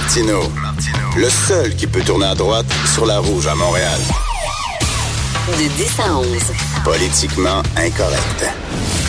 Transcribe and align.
Martineau, 0.00 0.42
le 1.18 1.28
seul 1.28 1.74
qui 1.76 1.86
peut 1.86 2.00
tourner 2.00 2.24
à 2.24 2.34
droite 2.34 2.64
sur 2.86 3.04
la 3.04 3.18
rouge 3.18 3.46
à 3.46 3.54
Montréal. 3.54 4.00
De 5.46 5.68
10 5.76 6.00
à 6.00 6.16
11. 6.16 6.26
Politiquement 6.82 7.62
incorrect. 7.76 8.46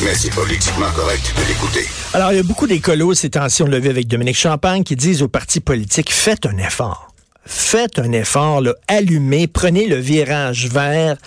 Mais 0.03 0.13
c'est 0.13 0.33
politiquement 0.33 0.91
correct 0.93 1.33
de 1.37 1.47
l'écouter. 1.47 1.87
Alors, 2.13 2.33
il 2.33 2.35
y 2.35 2.39
a 2.39 2.43
beaucoup 2.43 2.67
d'écolos 2.67 3.13
ces 3.13 3.29
temps-ci, 3.29 3.63
on 3.63 3.67
l'a 3.67 3.79
vu 3.79 3.87
avec 3.87 4.09
Dominique 4.09 4.35
Champagne, 4.35 4.83
qui 4.83 4.97
disent 4.97 5.23
aux 5.23 5.29
partis 5.29 5.61
politiques, 5.61 6.11
faites 6.11 6.45
un 6.45 6.57
effort 6.57 7.10
faites 7.45 7.99
un 7.99 8.11
effort, 8.11 8.61
là, 8.61 8.73
allumez, 8.87 9.47
prenez 9.47 9.87
le 9.87 9.95
virage 9.95 10.67
vert, 10.67 11.17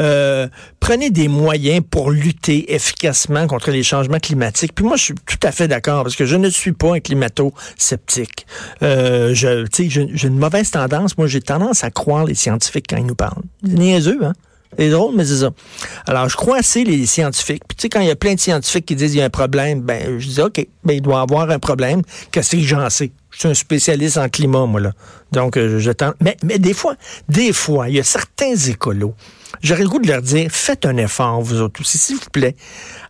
euh, 0.00 0.48
prenez 0.80 1.10
des 1.10 1.28
moyens 1.28 1.82
pour 1.88 2.10
lutter 2.10 2.74
efficacement 2.74 3.46
contre 3.46 3.70
les 3.70 3.82
changements 3.82 4.18
climatiques. 4.18 4.74
Puis 4.74 4.84
moi, 4.84 4.96
je 4.96 5.04
suis 5.04 5.14
tout 5.14 5.38
à 5.42 5.52
fait 5.52 5.68
d'accord 5.68 6.04
parce 6.04 6.16
que 6.16 6.26
je 6.26 6.36
ne 6.36 6.48
suis 6.48 6.72
pas 6.72 6.94
un 6.94 7.00
climato-sceptique. 7.00 8.46
Euh, 8.82 9.34
j'ai 9.34 10.26
une 10.26 10.38
mauvaise 10.38 10.70
tendance. 10.70 11.18
Moi, 11.18 11.26
j'ai 11.26 11.40
tendance 11.40 11.84
à 11.84 11.90
croire 11.90 12.24
les 12.24 12.34
scientifiques 12.34 12.86
quand 12.88 12.96
ils 12.96 13.06
nous 13.06 13.14
parlent. 13.14 13.42
C'est 13.64 13.74
niaiseux, 13.74 14.24
hein? 14.24 14.32
C'est 14.78 14.90
drôle, 14.90 15.14
mais 15.14 15.24
c'est 15.24 15.36
ça. 15.36 15.50
Alors, 16.06 16.28
je 16.28 16.36
crois 16.36 16.58
assez 16.58 16.84
les 16.84 17.06
scientifiques. 17.06 17.62
Puis, 17.68 17.76
tu 17.76 17.82
sais, 17.82 17.88
quand 17.88 18.00
il 18.00 18.08
y 18.08 18.10
a 18.10 18.16
plein 18.16 18.34
de 18.34 18.40
scientifiques 18.40 18.86
qui 18.86 18.96
disent 18.96 19.12
qu'il 19.12 19.20
y 19.20 19.22
a 19.22 19.26
un 19.26 19.30
problème, 19.30 19.80
ben, 19.82 20.18
je 20.18 20.28
dis, 20.28 20.40
OK, 20.40 20.66
ben, 20.84 20.94
il 20.94 21.00
doit 21.00 21.18
y 21.18 21.22
avoir 21.22 21.50
un 21.50 21.58
problème. 21.58 22.02
Qu'est-ce 22.32 22.56
que 22.56 22.62
j'en 22.62 22.90
sais? 22.90 23.12
Je 23.34 23.40
suis 23.40 23.48
un 23.48 23.54
spécialiste 23.54 24.16
en 24.16 24.28
climat, 24.28 24.66
moi, 24.66 24.80
là. 24.80 24.92
Donc, 25.32 25.56
euh, 25.56 25.78
je 25.78 25.90
tente. 25.90 26.14
Mais, 26.20 26.36
des 26.58 26.74
fois, 26.74 26.94
des 27.28 27.52
fois, 27.52 27.88
il 27.88 27.96
y 27.96 28.00
a 28.00 28.04
certains 28.04 28.54
écolos. 28.54 29.14
J'aurais 29.62 29.82
le 29.82 29.88
goût 29.88 29.98
de 29.98 30.08
leur 30.08 30.22
dire, 30.22 30.50
faites 30.50 30.86
un 30.86 30.96
effort, 30.96 31.40
vous 31.42 31.60
autres 31.60 31.80
aussi, 31.80 31.98
s'il 31.98 32.16
vous 32.16 32.30
plaît. 32.30 32.54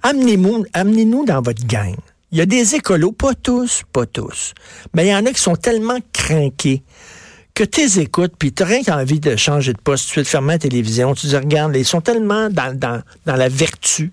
Amenez-nous, 0.03 0.65
amenez-nous 0.73 1.25
dans 1.25 1.43
votre 1.43 1.67
gang. 1.67 1.95
Il 2.33 2.39
y 2.39 2.41
a 2.41 2.47
des 2.47 2.75
écolos, 2.75 3.13
pas 3.13 3.35
tous, 3.35 3.83
pas 3.93 4.07
tous. 4.07 4.55
Mais 4.95 5.07
il 5.07 5.11
y 5.11 5.15
en 5.15 5.25
a 5.27 5.33
qui 5.33 5.41
sont 5.41 5.57
tellement 5.57 5.99
craqués 6.13 6.83
que 7.55 7.63
tu 7.63 8.01
écoutes, 8.01 8.33
puis 8.37 8.53
tu 8.53 8.65
rien 8.65 8.81
envie 8.89 9.21
de 9.21 9.37
changer 9.37 9.73
de 9.73 9.79
poste, 9.79 10.11
tu 10.11 10.19
de 10.19 10.25
fermer 10.25 10.55
la 10.55 10.59
télévision, 10.59 11.15
tu 11.15 11.29
dis, 11.29 11.37
regarde, 11.37 11.77
ils 11.77 11.85
sont 11.85 12.01
tellement 12.01 12.49
dans 12.51 13.03
la 13.27 13.49
vertu. 13.49 14.11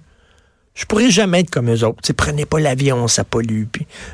Je 0.73 0.85
pourrais 0.85 1.11
jamais 1.11 1.41
être 1.41 1.49
comme 1.49 1.69
eux 1.69 1.83
autres. 1.85 2.01
T'sais, 2.01 2.13
prenez 2.13 2.45
pas 2.45 2.59
l'avion, 2.59 3.07
ça 3.07 3.23
pollue. 3.23 3.65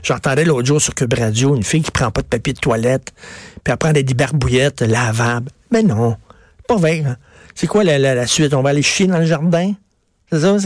J'entendais 0.04 0.44
l'autre 0.44 0.66
jour 0.68 0.82
sur 0.82 0.96
Cube 0.96 1.14
Radio 1.14 1.56
une 1.56 1.64
fille 1.64 1.84
qui 1.84 1.92
prend 1.92 2.12
pas 2.12 2.22
de 2.22 2.28
papier 2.28 2.54
de 2.54 2.60
toilette, 2.60 3.14
puis 3.64 3.72
elle 3.72 3.78
prend 3.78 3.92
des 3.94 4.04
barbouillettes 4.04 4.82
lavables. 4.82 5.52
Mais 5.72 5.84
non, 5.84 6.18
pas 6.68 6.78
vrai. 6.78 7.04
Hein. 7.06 7.18
C'est 7.54 7.68
quoi 7.68 7.84
la, 7.84 7.98
la, 8.00 8.28
suite? 8.28 8.54
On 8.54 8.62
va 8.62 8.70
aller 8.72 8.82
chier 8.82 9.08
dans 9.08 9.20
le 9.20 9.26
jardin? 9.26 9.74
C'est 10.32 10.42
ça? 10.42 10.58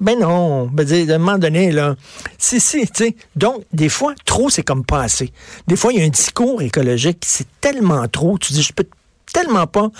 Ben 0.00 0.18
non. 0.20 0.66
Ben, 0.66 1.10
à 1.10 1.14
un 1.14 1.18
moment 1.18 1.38
donné, 1.38 1.72
là, 1.72 1.96
c'est, 2.36 2.60
tu 2.60 2.88
sais. 2.94 3.16
Donc, 3.34 3.64
des 3.72 3.88
fois, 3.88 4.14
trop, 4.24 4.48
c'est 4.48 4.62
comme 4.62 4.84
pas 4.84 5.02
assez. 5.02 5.32
Des 5.66 5.76
fois, 5.76 5.92
il 5.92 5.98
y 5.98 6.02
a 6.02 6.04
un 6.04 6.10
discours 6.10 6.62
écologique, 6.62 7.24
c'est 7.26 7.46
tellement 7.60 8.06
trop. 8.06 8.38
Tu 8.38 8.52
dis, 8.52 8.62
je 8.62 8.72
peux 8.72 8.86
tellement 9.32 9.66
pas 9.66 9.90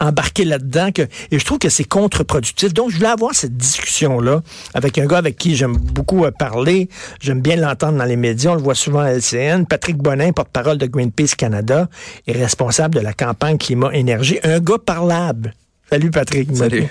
embarquer 0.00 0.44
là-dedans 0.44 0.90
que, 0.92 1.02
et 1.02 1.38
je 1.38 1.44
trouve 1.44 1.58
que 1.58 1.68
c'est 1.68 1.84
contre-productif. 1.84 2.72
Donc, 2.74 2.90
je 2.90 2.96
voulais 2.96 3.08
avoir 3.08 3.34
cette 3.34 3.56
discussion-là 3.56 4.42
avec 4.74 4.98
un 4.98 5.06
gars 5.06 5.18
avec 5.18 5.36
qui 5.36 5.56
j'aime 5.56 5.76
beaucoup 5.76 6.24
euh, 6.24 6.30
parler. 6.30 6.88
J'aime 7.20 7.40
bien 7.40 7.56
l'entendre 7.56 7.98
dans 7.98 8.04
les 8.04 8.16
médias. 8.16 8.52
On 8.52 8.54
le 8.54 8.62
voit 8.62 8.74
souvent 8.74 9.00
à 9.00 9.10
LCN. 9.10 9.64
Patrick 9.64 9.96
Bonin, 9.96 10.32
porte-parole 10.32 10.78
de 10.78 10.86
Greenpeace 10.86 11.34
Canada, 11.36 11.88
est 12.26 12.32
responsable 12.32 12.94
de 12.94 13.00
la 13.00 13.12
campagne 13.12 13.58
climat-énergie. 13.58 14.38
Un 14.42 14.60
gars 14.60 14.78
parlable. 14.78 15.54
Salut, 15.90 16.10
Patrick. 16.10 16.54
Salut. 16.54 16.86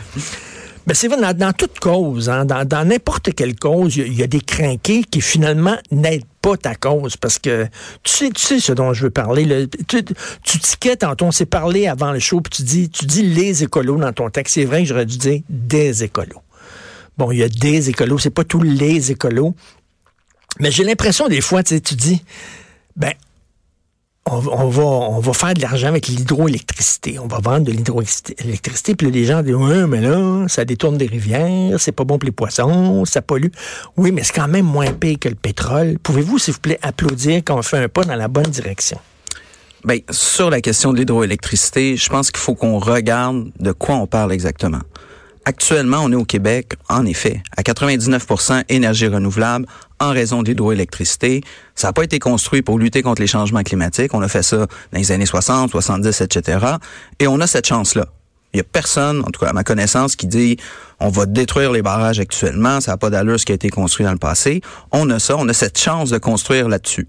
Ben 0.88 0.94
c'est 0.94 1.10
vrai, 1.10 1.34
dans, 1.34 1.52
toute 1.52 1.80
cause, 1.80 2.30
hein, 2.30 2.46
dans 2.46 2.88
n'importe 2.88 3.36
quelle 3.36 3.58
cause, 3.58 3.98
il 3.98 4.14
y, 4.14 4.24
a 4.24 4.28
des 4.28 4.40
crinqués 4.40 5.04
qui 5.04 5.20
finalement 5.20 5.76
n'aident 5.92 6.24
pas 6.42 6.56
ta 6.56 6.76
cause 6.76 7.18
parce 7.18 7.40
que 7.40 7.66
tu 8.04 8.14
sais, 8.14 8.30
tu 8.30 8.42
sais 8.42 8.60
ce 8.62 8.72
dont 8.72 8.94
je 8.94 9.04
veux 9.04 9.10
parler. 9.10 9.68
tu, 9.90 10.02
tu 10.44 10.60
tiquais 10.60 10.96
tantôt, 10.96 11.26
on 11.26 11.32
s'est 11.34 11.46
parlé 11.46 11.88
avant 11.88 12.14
le 12.14 12.20
show, 12.20 12.40
puis 12.40 12.52
tu 12.52 12.64
dis, 12.64 12.90
tu 12.90 13.06
dis 13.06 13.22
les 13.22 13.64
écolos 13.64 13.98
dans 13.98 14.14
ton 14.14 14.30
texte. 14.30 14.54
C'est 14.54 14.64
vrai 14.64 14.84
que 14.84 14.88
j'aurais 14.88 15.06
dû 15.06 15.18
dire 15.18 15.42
des 15.50 16.06
écolos. 16.06 16.42
Bon, 17.18 17.32
il 17.32 17.40
y 17.40 17.44
a 17.44 17.50
des 17.50 17.90
écolos, 17.90 18.20
c'est 18.20 18.30
pas 18.30 18.46
tous 18.46 18.62
les 18.62 19.12
écolos. 19.12 19.56
Mais 20.62 20.72
j'ai 20.72 20.86
l'impression 20.86 21.28
des 21.28 21.42
fois, 21.42 21.64
tu 21.64 21.76
sais, 21.76 21.82
tu 21.82 21.96
dis, 21.96 22.24
ben, 22.96 23.12
on, 24.32 24.68
va, 24.68 24.84
on 24.84 25.20
va 25.20 25.34
faire 25.34 25.54
de 25.54 25.62
l'argent 25.62 25.88
avec 25.88 26.08
l'hydroélectricité. 26.08 27.20
On 27.20 27.28
va 27.28 27.40
vendre 27.40 27.66
de 27.66 27.72
l'hydroélectricité. 27.72 28.96
Puis 28.96 29.12
les 29.12 29.26
gens 29.26 29.42
disent, 29.42 29.56
ouais, 29.56 29.88
mais 29.88 30.02
là, 30.02 30.46
ça 30.48 30.66
détourne 30.66 30.98
des 30.98 31.08
rivières, 31.08 31.80
c'est 31.80 31.92
pas 31.92 32.04
bon 32.04 32.18
pour 32.18 32.26
les 32.26 32.32
poissons, 32.32 33.06
ça 33.06 33.22
pollue. 33.22 33.52
Oui, 33.96 34.12
mais 34.12 34.24
c'est 34.24 34.34
quand 34.34 34.48
même 34.48 34.66
moins 34.66 34.92
payé 34.94 35.18
que 35.18 35.30
le 35.30 35.36
pétrole. 35.36 35.98
Pouvez-vous, 36.02 36.40
s'il 36.40 36.54
vous 36.54 36.60
plaît, 36.60 36.80
applaudir 36.82 37.42
quand 37.46 37.58
on 37.58 37.62
fait 37.62 37.78
un 37.78 37.90
pas 37.90 38.04
dans 38.04 38.16
la 38.16 38.28
bonne 38.28 38.46
direction? 38.46 39.00
Bien, 39.86 40.00
sur 40.10 40.50
la 40.50 40.60
question 40.60 40.92
de 40.92 40.98
l'hydroélectricité, 40.98 41.96
je 41.96 42.10
pense 42.10 42.32
qu'il 42.32 42.40
faut 42.40 42.56
qu'on 42.56 42.80
regarde 42.80 43.52
de 43.60 43.72
quoi 43.72 43.96
on 43.96 44.08
parle 44.08 44.34
exactement. 44.34 44.82
Actuellement, 45.48 46.00
on 46.04 46.12
est 46.12 46.16
au 46.16 46.26
Québec, 46.26 46.74
en 46.90 47.06
effet, 47.06 47.42
à 47.56 47.62
99% 47.62 48.66
énergie 48.68 49.08
renouvelable 49.08 49.66
en 49.98 50.10
raison 50.10 50.44
de 50.44 50.50
l'hydroélectricité. 50.50 51.42
Ça 51.74 51.88
n'a 51.88 51.94
pas 51.94 52.04
été 52.04 52.20
construit 52.20 52.62
pour 52.62 52.78
lutter 52.78 53.02
contre 53.02 53.22
les 53.22 53.28
changements 53.28 53.64
climatiques. 53.64 54.14
On 54.14 54.22
a 54.22 54.28
fait 54.28 54.44
ça 54.44 54.58
dans 54.58 54.68
les 55.00 55.14
années 55.14 55.26
60, 55.26 55.72
70, 55.72 56.20
etc. 56.20 56.66
Et 57.20 57.28
on 57.28 57.40
a 57.40 57.48
cette 57.48 57.66
chance-là. 57.66 58.10
Il 58.54 58.58
y 58.58 58.60
a 58.60 58.66
personne, 58.66 59.22
en 59.22 59.32
tout 59.32 59.40
cas 59.40 59.48
à 59.48 59.54
ma 59.54 59.64
connaissance, 59.64 60.18
qui 60.18 60.28
dit 60.28 60.58
on 61.00 61.08
va 61.08 61.26
détruire 61.26 61.72
les 61.72 61.82
barrages 61.82 62.20
actuellement, 62.20 62.82
ça 62.82 62.92
n'a 62.92 62.98
pas 62.98 63.10
d'allure 63.10 63.40
ce 63.40 63.46
qui 63.46 63.54
a 63.54 63.56
été 63.56 63.70
construit 63.70 64.06
dans 64.06 64.12
le 64.12 64.18
passé. 64.18 64.60
On 64.92 65.10
a 65.10 65.18
ça, 65.18 65.38
on 65.38 65.48
a 65.48 65.54
cette 65.54 65.80
chance 65.80 66.10
de 66.10 66.18
construire 66.18 66.68
là-dessus. 66.68 67.08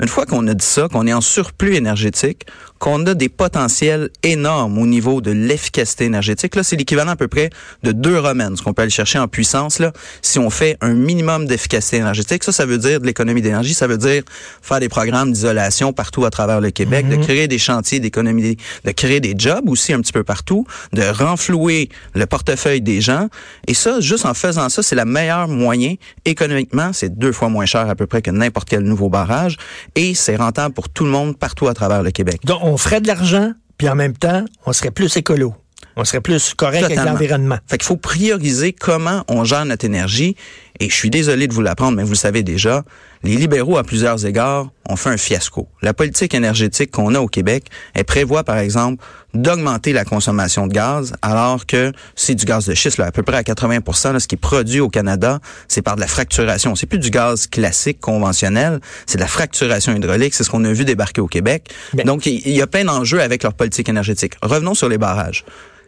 Une 0.00 0.08
fois 0.08 0.26
qu'on 0.26 0.46
a 0.46 0.52
dit 0.52 0.64
ça, 0.64 0.88
qu'on 0.88 1.06
est 1.06 1.12
en 1.14 1.22
surplus 1.22 1.74
énergétique, 1.74 2.46
qu'on 2.78 3.06
a 3.06 3.14
des 3.14 3.30
potentiels 3.30 4.10
énormes 4.22 4.76
au 4.76 4.86
niveau 4.86 5.22
de 5.22 5.30
l'efficacité 5.30 6.04
énergétique, 6.04 6.54
là, 6.54 6.62
c'est 6.62 6.76
l'équivalent 6.76 7.12
à 7.12 7.16
peu 7.16 7.28
près 7.28 7.48
de 7.82 7.92
deux 7.92 8.18
romaines, 8.18 8.56
ce 8.56 8.62
qu'on 8.62 8.74
peut 8.74 8.82
aller 8.82 8.90
chercher 8.90 9.18
en 9.18 9.26
puissance, 9.26 9.78
là, 9.78 9.92
si 10.20 10.38
on 10.38 10.50
fait 10.50 10.76
un 10.82 10.92
minimum 10.92 11.46
d'efficacité 11.46 11.96
énergétique. 11.96 12.44
Ça, 12.44 12.52
ça 12.52 12.66
veut 12.66 12.76
dire 12.76 13.00
de 13.00 13.06
l'économie 13.06 13.40
d'énergie, 13.40 13.72
ça 13.72 13.86
veut 13.86 13.96
dire 13.96 14.22
faire 14.60 14.80
des 14.80 14.90
programmes 14.90 15.32
d'isolation 15.32 15.94
partout 15.94 16.26
à 16.26 16.30
travers 16.30 16.60
le 16.60 16.70
Québec, 16.70 17.08
de 17.08 17.16
mhm. 17.16 17.22
créer 17.22 17.48
des 17.48 17.58
chantiers 17.58 17.98
d'économie, 17.98 18.58
de 18.84 18.90
créer 18.90 19.20
des 19.20 19.34
jobs 19.36 19.66
aussi 19.68 19.94
un 19.94 20.00
petit 20.02 20.12
peu 20.12 20.24
partout, 20.24 20.66
de 20.92 21.02
renflouer 21.02 21.88
le 22.14 22.26
portefeuille 22.26 22.82
des 22.82 23.00
gens. 23.00 23.28
Et 23.66 23.72
ça, 23.72 24.00
juste 24.00 24.26
en 24.26 24.34
faisant 24.34 24.68
ça, 24.68 24.82
c'est 24.82 24.96
la 24.96 25.06
meilleure 25.06 25.48
moyen 25.48 25.94
économiquement, 26.26 26.92
c'est 26.92 27.16
deux 27.16 27.32
fois 27.32 27.48
moins 27.48 27.64
cher 27.66 27.88
à 27.88 27.94
peu 27.94 28.06
près 28.06 28.20
que 28.20 28.30
n'importe 28.30 28.68
quel 28.68 28.82
nouveau 28.82 29.08
barrage 29.08 29.56
et 29.94 30.14
c'est 30.14 30.36
rentable 30.36 30.74
pour 30.74 30.88
tout 30.88 31.04
le 31.04 31.10
monde 31.10 31.36
partout 31.38 31.68
à 31.68 31.74
travers 31.74 32.02
le 32.02 32.10
Québec. 32.10 32.40
Donc, 32.44 32.60
on 32.62 32.76
ferait 32.76 33.00
de 33.00 33.06
l'argent, 33.06 33.52
puis 33.78 33.88
en 33.88 33.94
même 33.94 34.16
temps, 34.16 34.44
on 34.64 34.72
serait 34.72 34.90
plus 34.90 35.16
écolo. 35.16 35.54
On 35.98 36.04
serait 36.04 36.20
plus 36.20 36.52
correct 36.54 36.84
avec 36.84 36.98
l'environnement. 36.98 37.58
Fait 37.66 37.78
qu'il 37.78 37.86
faut 37.86 37.96
prioriser 37.96 38.74
comment 38.74 39.24
on 39.28 39.44
gère 39.44 39.64
notre 39.64 39.86
énergie. 39.86 40.36
Et 40.80 40.90
je 40.90 40.94
suis 40.94 41.10
désolé 41.10 41.46
de 41.46 41.54
vous 41.54 41.62
l'apprendre, 41.62 41.96
mais 41.96 42.02
vous 42.02 42.10
le 42.10 42.16
savez 42.16 42.42
déjà, 42.42 42.84
les 43.22 43.36
libéraux, 43.36 43.78
à 43.78 43.84
plusieurs 43.84 44.26
égards, 44.26 44.70
ont 44.88 44.96
fait 44.96 45.10
un 45.10 45.16
fiasco. 45.16 45.68
La 45.82 45.94
politique 45.94 46.34
énergétique 46.34 46.90
qu'on 46.90 47.14
a 47.14 47.20
au 47.20 47.28
Québec, 47.28 47.66
elle 47.94 48.04
prévoit, 48.04 48.44
par 48.44 48.58
exemple, 48.58 49.02
d'augmenter 49.34 49.92
la 49.92 50.04
consommation 50.04 50.66
de 50.66 50.72
gaz, 50.72 51.14
alors 51.22 51.66
que 51.66 51.92
c'est 52.14 52.34
du 52.34 52.44
gaz 52.44 52.66
de 52.66 52.74
schiste, 52.74 52.98
là, 52.98 53.06
à 53.06 53.12
peu 53.12 53.22
près 53.22 53.36
à 53.36 53.42
80% 53.42 54.18
ce 54.18 54.28
qui 54.28 54.34
est 54.34 54.38
produit 54.38 54.80
au 54.80 54.88
Canada, 54.88 55.40
c'est 55.68 55.82
par 55.82 55.96
de 55.96 56.00
la 56.00 56.06
fracturation. 56.06 56.74
C'est 56.74 56.86
plus 56.86 56.98
du 56.98 57.10
gaz 57.10 57.46
classique, 57.46 58.00
conventionnel, 58.00 58.80
c'est 59.06 59.18
de 59.18 59.22
la 59.22 59.28
fracturation 59.28 59.94
hydraulique, 59.94 60.34
c'est 60.34 60.44
ce 60.44 60.50
qu'on 60.50 60.64
a 60.64 60.72
vu 60.72 60.84
débarquer 60.84 61.20
au 61.20 61.26
Québec. 61.26 61.70
Donc, 62.04 62.26
il 62.26 62.48
y 62.48 62.62
a 62.62 62.66
plein 62.66 62.84
d'enjeux 62.84 63.20
avec 63.20 63.42
leur 63.42 63.54
politique 63.54 63.88
énergétique. 63.88 64.34
Revenons 64.42 64.74
sur 64.74 64.88
les 64.88 64.98
barrages. 64.98 65.44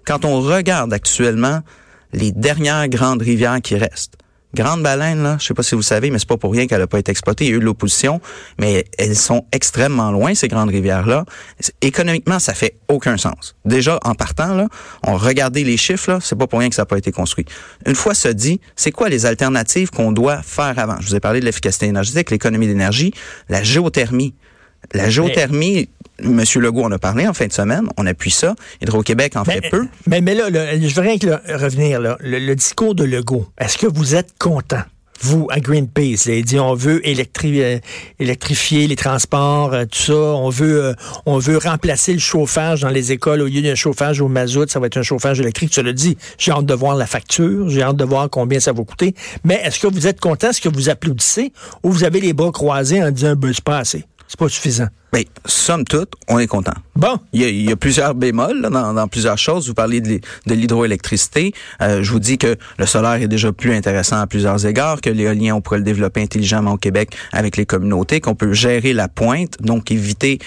Quand 0.06 0.25
on 0.25 0.41
regarde 0.41 0.93
actuellement 0.93 1.60
les 2.12 2.32
dernières 2.32 2.88
grandes 2.88 3.21
rivières 3.21 3.60
qui 3.62 3.77
restent, 3.77 4.15
Grande 4.54 4.82
Baleine, 4.82 5.22
là, 5.22 5.36
je 5.38 5.47
sais 5.47 5.54
pas 5.54 5.62
si 5.62 5.75
vous 5.75 5.82
savez, 5.82 6.10
mais 6.10 6.19
c'est 6.19 6.28
pas 6.28 6.38
pour 6.38 6.53
rien 6.53 6.66
qu'elle 6.66 6.81
n'a 6.81 6.86
pas 6.86 6.98
été 6.98 7.10
exploitée. 7.10 7.44
Il 7.44 7.50
y 7.50 7.53
a 7.53 7.56
eu 7.56 7.60
de 7.60 7.64
l'opposition, 7.64 8.20
mais 8.59 8.86
elles 8.97 9.14
sont 9.16 9.44
extrêmement 9.53 10.10
loin, 10.10 10.34
ces 10.34 10.48
grandes 10.48 10.71
rivières-là. 10.71 11.27
Économiquement, 11.83 12.39
ça 12.39 12.54
fait 12.54 12.77
aucun 12.89 13.18
sens. 13.18 13.56
Déjà, 13.66 13.98
en 14.04 14.15
partant, 14.15 14.54
là, 14.54 14.68
on 15.06 15.16
regardait 15.16 15.65
les 15.65 15.77
chiffres, 15.77 16.12
là, 16.12 16.18
c'est 16.22 16.36
pas 16.36 16.47
pour 16.47 16.60
rien 16.60 16.71
que 16.71 16.74
ça 16.74 16.83
n'a 16.83 16.86
pas 16.86 16.97
été 16.97 17.12
construit. 17.12 17.45
Une 17.86 17.95
fois 17.95 18.15
ça 18.15 18.33
dit, 18.33 18.60
c'est 18.74 18.91
quoi 18.91 19.10
les 19.10 19.27
alternatives 19.27 19.91
qu'on 19.91 20.12
doit 20.12 20.42
faire 20.42 20.78
avant? 20.78 20.97
Je 21.01 21.09
vous 21.09 21.15
ai 21.15 21.21
parlé 21.21 21.41
de 21.41 21.44
l'efficacité 21.44 21.86
énergétique, 21.86 22.30
l'économie 22.30 22.66
d'énergie, 22.66 23.12
la 23.51 23.62
géothermie. 23.62 24.34
La 24.95 25.10
géothermie, 25.10 25.89
M. 26.21 26.42
Legault 26.57 26.84
en 26.84 26.92
a 26.92 26.98
parlé 26.98 27.27
en 27.27 27.34
fin 27.34 27.47
de 27.47 27.53
semaine. 27.53 27.89
On 27.97 28.07
appuie 28.07 28.30
ça. 28.30 28.54
Hydro-Québec 28.83 29.36
en 29.36 29.45
fait 29.45 29.69
peu. 29.71 29.86
Mais, 30.07 30.21
mais 30.21 30.34
là, 30.34 30.48
je 30.51 30.95
veux 30.95 31.03
rien 31.03 31.16
revenir. 31.59 32.01
Là. 32.01 32.16
Le, 32.21 32.54
discours 32.54 32.95
de 32.95 33.04
Legault, 33.04 33.47
est-ce 33.59 33.78
que 33.78 33.86
vous 33.86 34.15
êtes 34.15 34.34
content? 34.39 34.83
Vous, 35.21 35.48
à 35.51 35.59
Greenpeace, 35.59 36.27
il 36.28 36.45
dit 36.45 36.60
on 36.60 36.75
veut 36.75 37.03
euh, 37.04 37.78
électrifier 38.21 38.86
les 38.86 38.95
transports, 38.95 39.75
euh, 39.75 39.84
tout 39.84 39.98
ça. 39.98 40.15
On 40.15 40.48
veut, 40.48 40.84
euh, 40.84 40.95
on 41.27 41.39
veut 41.39 41.59
remplacer 41.59 42.13
le 42.13 42.21
chauffage 42.21 42.83
dans 42.83 42.89
les 42.89 43.10
écoles. 43.10 43.41
Au 43.42 43.47
lieu 43.47 43.60
d'un 43.60 43.75
chauffage 43.75 44.21
au 44.21 44.28
mazout, 44.28 44.71
ça 44.71 44.78
va 44.78 44.86
être 44.86 44.97
un 44.97 45.03
chauffage 45.03 45.41
électrique. 45.41 45.71
Tu 45.71 45.83
l'as 45.83 45.92
dit. 45.92 46.16
J'ai 46.39 46.53
hâte 46.53 46.66
de 46.66 46.75
voir 46.75 46.95
la 46.95 47.07
facture. 47.07 47.69
J'ai 47.69 47.83
hâte 47.83 47.97
de 47.97 48.04
voir 48.04 48.30
combien 48.30 48.60
ça 48.60 48.72
va 48.72 48.84
coûter. 48.84 49.16
Mais 49.42 49.60
est-ce 49.65 49.80
que 49.80 49.89
vous 49.89 50.07
êtes 50.07 50.21
content? 50.21 50.51
Est-ce 50.51 50.60
que 50.60 50.69
vous 50.69 50.89
applaudissez? 50.89 51.53
Ou 51.83 51.91
vous 51.91 52.04
avez 52.04 52.21
les 52.21 52.33
bras 52.33 52.53
croisés 52.53 53.03
en 53.03 53.10
disant, 53.10 53.34
ben, 53.34 53.53
c'est 53.53 53.65
pas 53.65 53.78
assez? 53.78 54.04
C'est 54.28 54.39
pas 54.39 54.48
suffisant. 54.48 54.89
Ben, 55.13 55.25
somme 55.47 55.84
toute, 55.84 56.13
on 56.28 56.39
est 56.39 56.47
content. 56.47 56.75
Bon. 56.95 57.19
Il 57.33 57.41
y 57.41 57.45
a, 57.45 57.49
il 57.49 57.69
y 57.69 57.72
a 57.72 57.77
plusieurs 57.77 58.15
bémols 58.15 58.60
là, 58.60 58.69
dans, 58.69 58.93
dans, 58.93 59.09
plusieurs 59.09 59.39
choses. 59.39 59.66
Vous 59.69 59.75
parlez 59.75 60.01
de, 60.03 60.09
l'hy- 60.09 60.21
de 60.47 60.55
l'hydroélectricité. 60.55 61.55
Euh, 61.81 62.03
je 62.03 62.10
vous 62.13 62.19
dis 62.19 62.37
que 62.37 62.57
le 62.78 62.87
solaire 62.87 63.15
est 63.15 63.28
déjà 63.28 63.53
plus 63.53 63.72
intéressant 63.75 64.21
à 64.21 64.27
plusieurs 64.27 64.66
égards, 64.66 65.01
que 65.01 65.09
l'éolien, 65.09 65.55
on 65.55 65.60
pourrait 65.60 65.78
le 65.78 65.84
développer 65.84 66.21
intelligemment 66.22 66.72
au 66.72 66.77
Québec 66.77 67.10
avec 67.33 67.57
les 67.57 67.65
communautés, 67.65 68.21
qu'on 68.21 68.34
peut 68.34 68.53
gérer 68.53 68.93
la 68.93 69.09
pointe, 69.09 69.57
donc 69.60 69.91
éviter... 69.91 70.39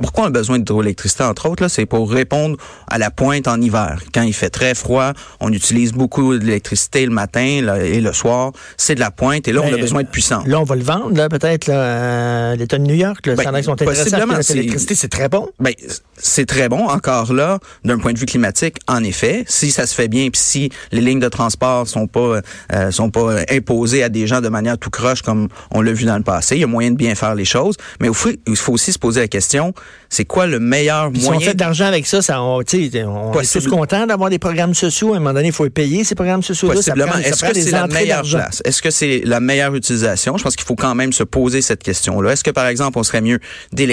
Pourquoi 0.00 0.24
on 0.24 0.26
a 0.26 0.30
besoin 0.30 0.58
d'hydroélectricité, 0.58 1.24
entre 1.24 1.48
autres? 1.48 1.68
C'est 1.68 1.86
pour 1.86 2.10
répondre 2.10 2.56
à 2.88 2.98
la 2.98 3.10
pointe 3.10 3.48
en 3.48 3.60
hiver. 3.60 4.00
Quand 4.12 4.22
il 4.22 4.34
fait 4.34 4.50
très 4.50 4.74
froid, 4.74 5.12
on 5.40 5.52
utilise 5.52 5.92
beaucoup 5.92 6.36
d'électricité 6.36 7.06
le 7.06 7.12
matin 7.12 7.60
là, 7.62 7.78
et 7.82 8.00
le 8.00 8.12
soir. 8.12 8.52
C'est 8.76 8.96
de 8.96 9.00
la 9.00 9.10
pointe 9.10 9.48
et 9.48 9.52
là, 9.52 9.60
on 9.62 9.68
a 9.68 9.70
Ben, 9.72 9.80
besoin 9.80 10.02
de 10.02 10.08
puissance. 10.08 10.46
Là, 10.46 10.60
on 10.60 10.64
va 10.64 10.76
le 10.76 10.82
vendre, 10.82 11.16
là, 11.16 11.28
peut-être, 11.28 11.68
l'État 11.68 12.78
de 12.78 12.84
New 12.84 12.94
York. 12.94 13.26
Là, 13.26 13.34
Ben, 13.36 13.62
sont 13.62 13.72
intéressés 13.72 14.09
c'est- 14.42 14.54
l'électricité, 14.54 14.94
c'est 14.94 15.08
très 15.08 15.28
bon. 15.28 15.48
Ben, 15.58 15.72
c'est 16.16 16.46
très 16.46 16.68
bon. 16.68 16.88
Encore 16.88 17.32
là, 17.32 17.58
d'un 17.84 17.98
point 17.98 18.12
de 18.12 18.18
vue 18.18 18.26
climatique, 18.26 18.76
en 18.88 19.02
effet, 19.04 19.44
si 19.48 19.70
ça 19.70 19.86
se 19.86 19.94
fait 19.94 20.08
bien, 20.08 20.28
puis 20.30 20.40
si 20.40 20.70
les 20.92 21.00
lignes 21.00 21.20
de 21.20 21.28
transport 21.28 21.88
sont 21.88 22.06
pas 22.06 22.40
euh, 22.72 22.90
sont 22.90 23.10
pas 23.10 23.20
euh, 23.20 23.44
imposées 23.50 24.02
à 24.02 24.08
des 24.08 24.26
gens 24.26 24.40
de 24.40 24.48
manière 24.48 24.78
tout 24.78 24.90
croche 24.90 25.22
comme 25.22 25.48
on 25.70 25.80
l'a 25.82 25.92
vu 25.92 26.04
dans 26.04 26.16
le 26.16 26.22
passé, 26.22 26.56
il 26.56 26.60
y 26.60 26.64
a 26.64 26.66
moyen 26.66 26.90
de 26.90 26.96
bien 26.96 27.14
faire 27.14 27.34
les 27.34 27.44
choses. 27.44 27.76
Mais 28.00 28.08
il 28.08 28.14
faut, 28.14 28.30
il 28.46 28.56
faut 28.56 28.72
aussi 28.72 28.92
se 28.92 28.98
poser 28.98 29.20
la 29.20 29.28
question, 29.28 29.72
c'est 30.08 30.24
quoi 30.24 30.46
le 30.46 30.60
meilleur 30.60 31.10
Puis 31.10 31.20
si 31.20 31.26
on 31.28 31.32
moyen 31.32 31.48
fait 31.48 31.54
de 31.54 31.60
l'argent 31.60 31.86
avec 31.86 32.06
ça, 32.06 32.22
ça 32.22 32.42
on, 32.42 32.62
tu 32.62 32.90
sais, 32.90 33.04
on 33.04 33.32
est 33.40 33.52
tous 33.52 33.68
contents 33.68 34.06
d'avoir 34.06 34.30
des 34.30 34.38
programmes 34.38 34.74
sociaux. 34.74 35.14
À 35.14 35.16
un 35.16 35.20
moment 35.20 35.34
donné, 35.34 35.48
il 35.48 35.52
faut 35.54 35.64
les 35.64 35.70
payer, 35.70 36.04
ces 36.04 36.14
programmes 36.14 36.42
sociaux-là. 36.42 36.80
Est-ce 36.80 37.44
que 37.44 37.54
c'est 37.54 37.70
la 37.70 37.86
meilleure 37.86 38.18
d'argent. 38.18 38.38
place? 38.38 38.62
Est-ce 38.64 38.82
que 38.82 38.90
c'est 38.90 39.22
la 39.24 39.40
meilleure 39.40 39.74
utilisation? 39.74 40.36
Je 40.36 40.42
pense 40.42 40.56
qu'il 40.56 40.66
faut 40.66 40.76
quand 40.76 40.94
même 40.94 41.12
se 41.12 41.22
poser 41.22 41.62
cette 41.62 41.82
question-là. 41.82 42.32
Est-ce 42.32 42.44
que, 42.44 42.50
par 42.50 42.66
exemple, 42.66 42.98
on 42.98 43.02
serait 43.02 43.20
mieux 43.20 43.38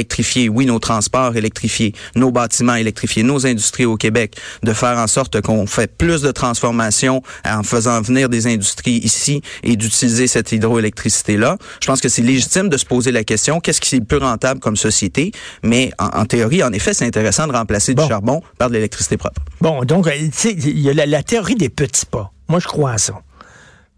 d'électrifier, 0.08 0.48
oui, 0.50 0.66
nos 0.66 0.80
transports 0.80 1.36
électrifiés, 1.36 1.94
nos 2.16 2.32
bâtiments 2.32 2.76
électrifiés, 2.76 3.24
nos 3.24 3.46
industries 3.46 3.86
au 3.86 3.98
Québec, 3.98 4.36
de 4.64 4.72
faire 4.74 4.98
en 4.98 5.08
sorte 5.08 5.42
qu'on 5.42 5.68
fait 5.68 5.92
plus 5.98 6.22
de 6.22 6.32
transformation 6.32 7.22
en 7.46 7.64
faisant 7.64 8.02
venir 8.02 8.30
des 8.30 8.48
industries 8.48 9.00
ici 9.04 9.42
et 9.64 9.76
d'utiliser 9.76 10.28
cette 10.28 10.52
hydroélectricité-là? 10.54 11.58
Je 11.82 11.88
pense 11.88 12.00
que 12.00 12.08
c'est 12.10 12.22
légitime 12.22 12.70
de 12.70 12.78
se 12.78 12.86
poser 12.86 13.12
la 13.12 13.24
question, 13.26 13.60
qu'est-ce 13.60 13.82
qui 13.82 13.96
est 13.96 14.00
le 14.00 14.06
plus 14.06 14.18
rentable 14.18 14.60
comme 14.62 14.78
société? 14.78 15.32
Mais 15.64 15.92
en, 16.00 16.08
en 16.22 16.26
théorie, 16.26 16.64
en 16.64 16.72
effet, 16.72 16.94
c'est 16.94 17.06
intéressant 17.06 17.48
de 17.48 17.54
remplacer 17.54 17.94
Bon. 17.94 18.04
du 18.04 18.10
charbon 18.10 18.42
par 18.58 18.70
de 18.70 18.76
l'électricité 18.76 19.18
propre. 19.18 19.42
Bon, 19.62 19.84
donc, 19.84 20.08
euh, 20.08 20.12
tu 20.12 20.30
sais, 20.32 20.52
il 20.54 20.80
y 20.80 20.90
a 20.90 20.94
la, 20.94 21.06
la 21.06 21.24
théorie 21.24 21.56
des 21.56 21.70
petits 21.70 22.06
pas. 22.06 22.32
Moi, 22.48 22.60
je 22.60 22.68
crois 22.68 22.92
à 22.92 22.98
ça. 22.98 23.14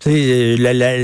Euh, 0.08 0.56
la- 0.60 0.74
la- 0.74 0.96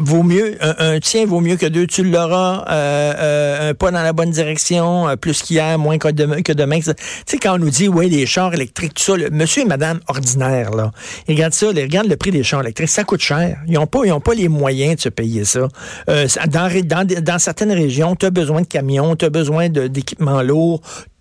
vaut 0.00 0.22
mieux, 0.24 0.56
un, 0.60 0.74
un 0.94 1.00
tien 1.00 1.26
vaut 1.26 1.40
mieux 1.40 1.56
que 1.56 1.66
deux, 1.66 1.86
tu 1.86 2.02
l'auras, 2.02 2.64
euh, 2.68 3.14
euh, 3.16 3.70
un 3.70 3.74
pas 3.74 3.90
dans 3.92 4.02
la 4.02 4.12
bonne 4.12 4.30
direction, 4.30 5.08
euh, 5.08 5.16
plus 5.16 5.42
qu'hier, 5.42 5.78
moins 5.78 5.98
que 5.98 6.08
demain. 6.08 6.42
Que 6.42 6.52
demain. 6.52 6.80
Tu 6.80 6.90
sais, 7.26 7.38
quand 7.38 7.54
on 7.54 7.58
nous 7.58 7.70
dit, 7.70 7.86
oui, 7.88 8.08
les 8.10 8.26
chars 8.26 8.52
électriques, 8.52 8.94
tout 8.94 9.02
ça, 9.04 9.16
le 9.16 9.30
monsieur 9.30 9.62
et 9.62 9.66
madame 9.66 10.00
ordinaire, 10.08 10.72
là, 10.72 10.90
ils 11.28 11.34
regardent 11.34 11.54
ça, 11.54 11.66
ils 11.72 11.80
regardent 11.80 12.08
le 12.08 12.16
prix 12.16 12.32
des 12.32 12.42
chars 12.42 12.62
électriques, 12.62 12.88
ça 12.88 13.04
coûte 13.04 13.20
cher. 13.20 13.58
Ils 13.68 13.74
n'ont 13.74 13.86
pas, 13.86 14.00
ils 14.04 14.12
ont 14.12 14.20
pas 14.20 14.34
les 14.34 14.48
moyens 14.48 14.96
de 14.96 15.00
se 15.02 15.08
payer 15.08 15.44
ça. 15.44 15.68
Euh, 16.08 16.26
dans, 16.50 16.68
dans, 16.84 17.06
dans 17.06 17.38
certaines 17.38 17.72
régions, 17.72 18.16
tu 18.16 18.26
as 18.26 18.30
besoin 18.30 18.62
de 18.62 18.66
camions, 18.66 19.14
tu 19.14 19.24
as 19.24 19.30
besoin 19.30 19.68
d'équipements 19.68 20.42
lourds, 20.42 20.80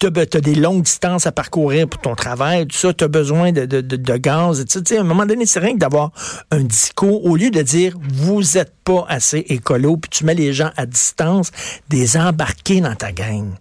tu 0.09 0.37
as, 0.37 0.41
des 0.41 0.55
longues 0.55 0.83
distances 0.83 1.27
à 1.27 1.31
parcourir 1.31 1.87
pour 1.87 2.01
ton 2.01 2.15
travail, 2.15 2.67
tout 2.67 2.77
ça, 2.77 2.93
tu 2.93 3.03
as 3.03 3.07
besoin 3.07 3.51
de, 3.51 3.65
de, 3.65 3.81
de, 3.81 3.95
de 3.95 4.17
gaz. 4.17 4.59
et 4.59 4.65
tout 4.65 4.71
ça. 4.71 4.81
Tu 4.81 4.93
sais, 4.93 4.97
à 4.97 5.01
un 5.01 5.05
moment 5.05 5.25
donné, 5.25 5.45
c'est 5.45 5.59
rien 5.59 5.73
que 5.73 5.79
d'avoir 5.79 6.11
un 6.51 6.61
discours, 6.61 7.25
au 7.25 7.35
lieu 7.35 7.51
de 7.51 7.61
dire 7.61 7.95
vous 8.01 8.57
êtes 8.57 8.73
pas 8.83 9.05
assez 9.07 9.45
écolo, 9.49 9.97
puis 9.97 10.09
tu 10.09 10.25
mets 10.25 10.35
les 10.35 10.53
gens 10.53 10.71
à 10.77 10.85
distance, 10.85 11.51
des 11.89 12.17
embarqués 12.17 12.81
dans 12.81 12.95
ta 12.95 13.11
gang. 13.11 13.51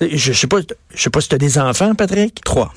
Je, 0.00 0.16
je 0.16 0.32
sais 0.32 0.46
pas, 0.46 0.58
je 0.94 1.02
sais 1.02 1.10
pas 1.10 1.20
si 1.20 1.28
tu 1.28 1.34
as 1.34 1.38
des 1.38 1.58
enfants, 1.58 1.94
Patrick? 1.94 2.42
Trois. 2.44 2.72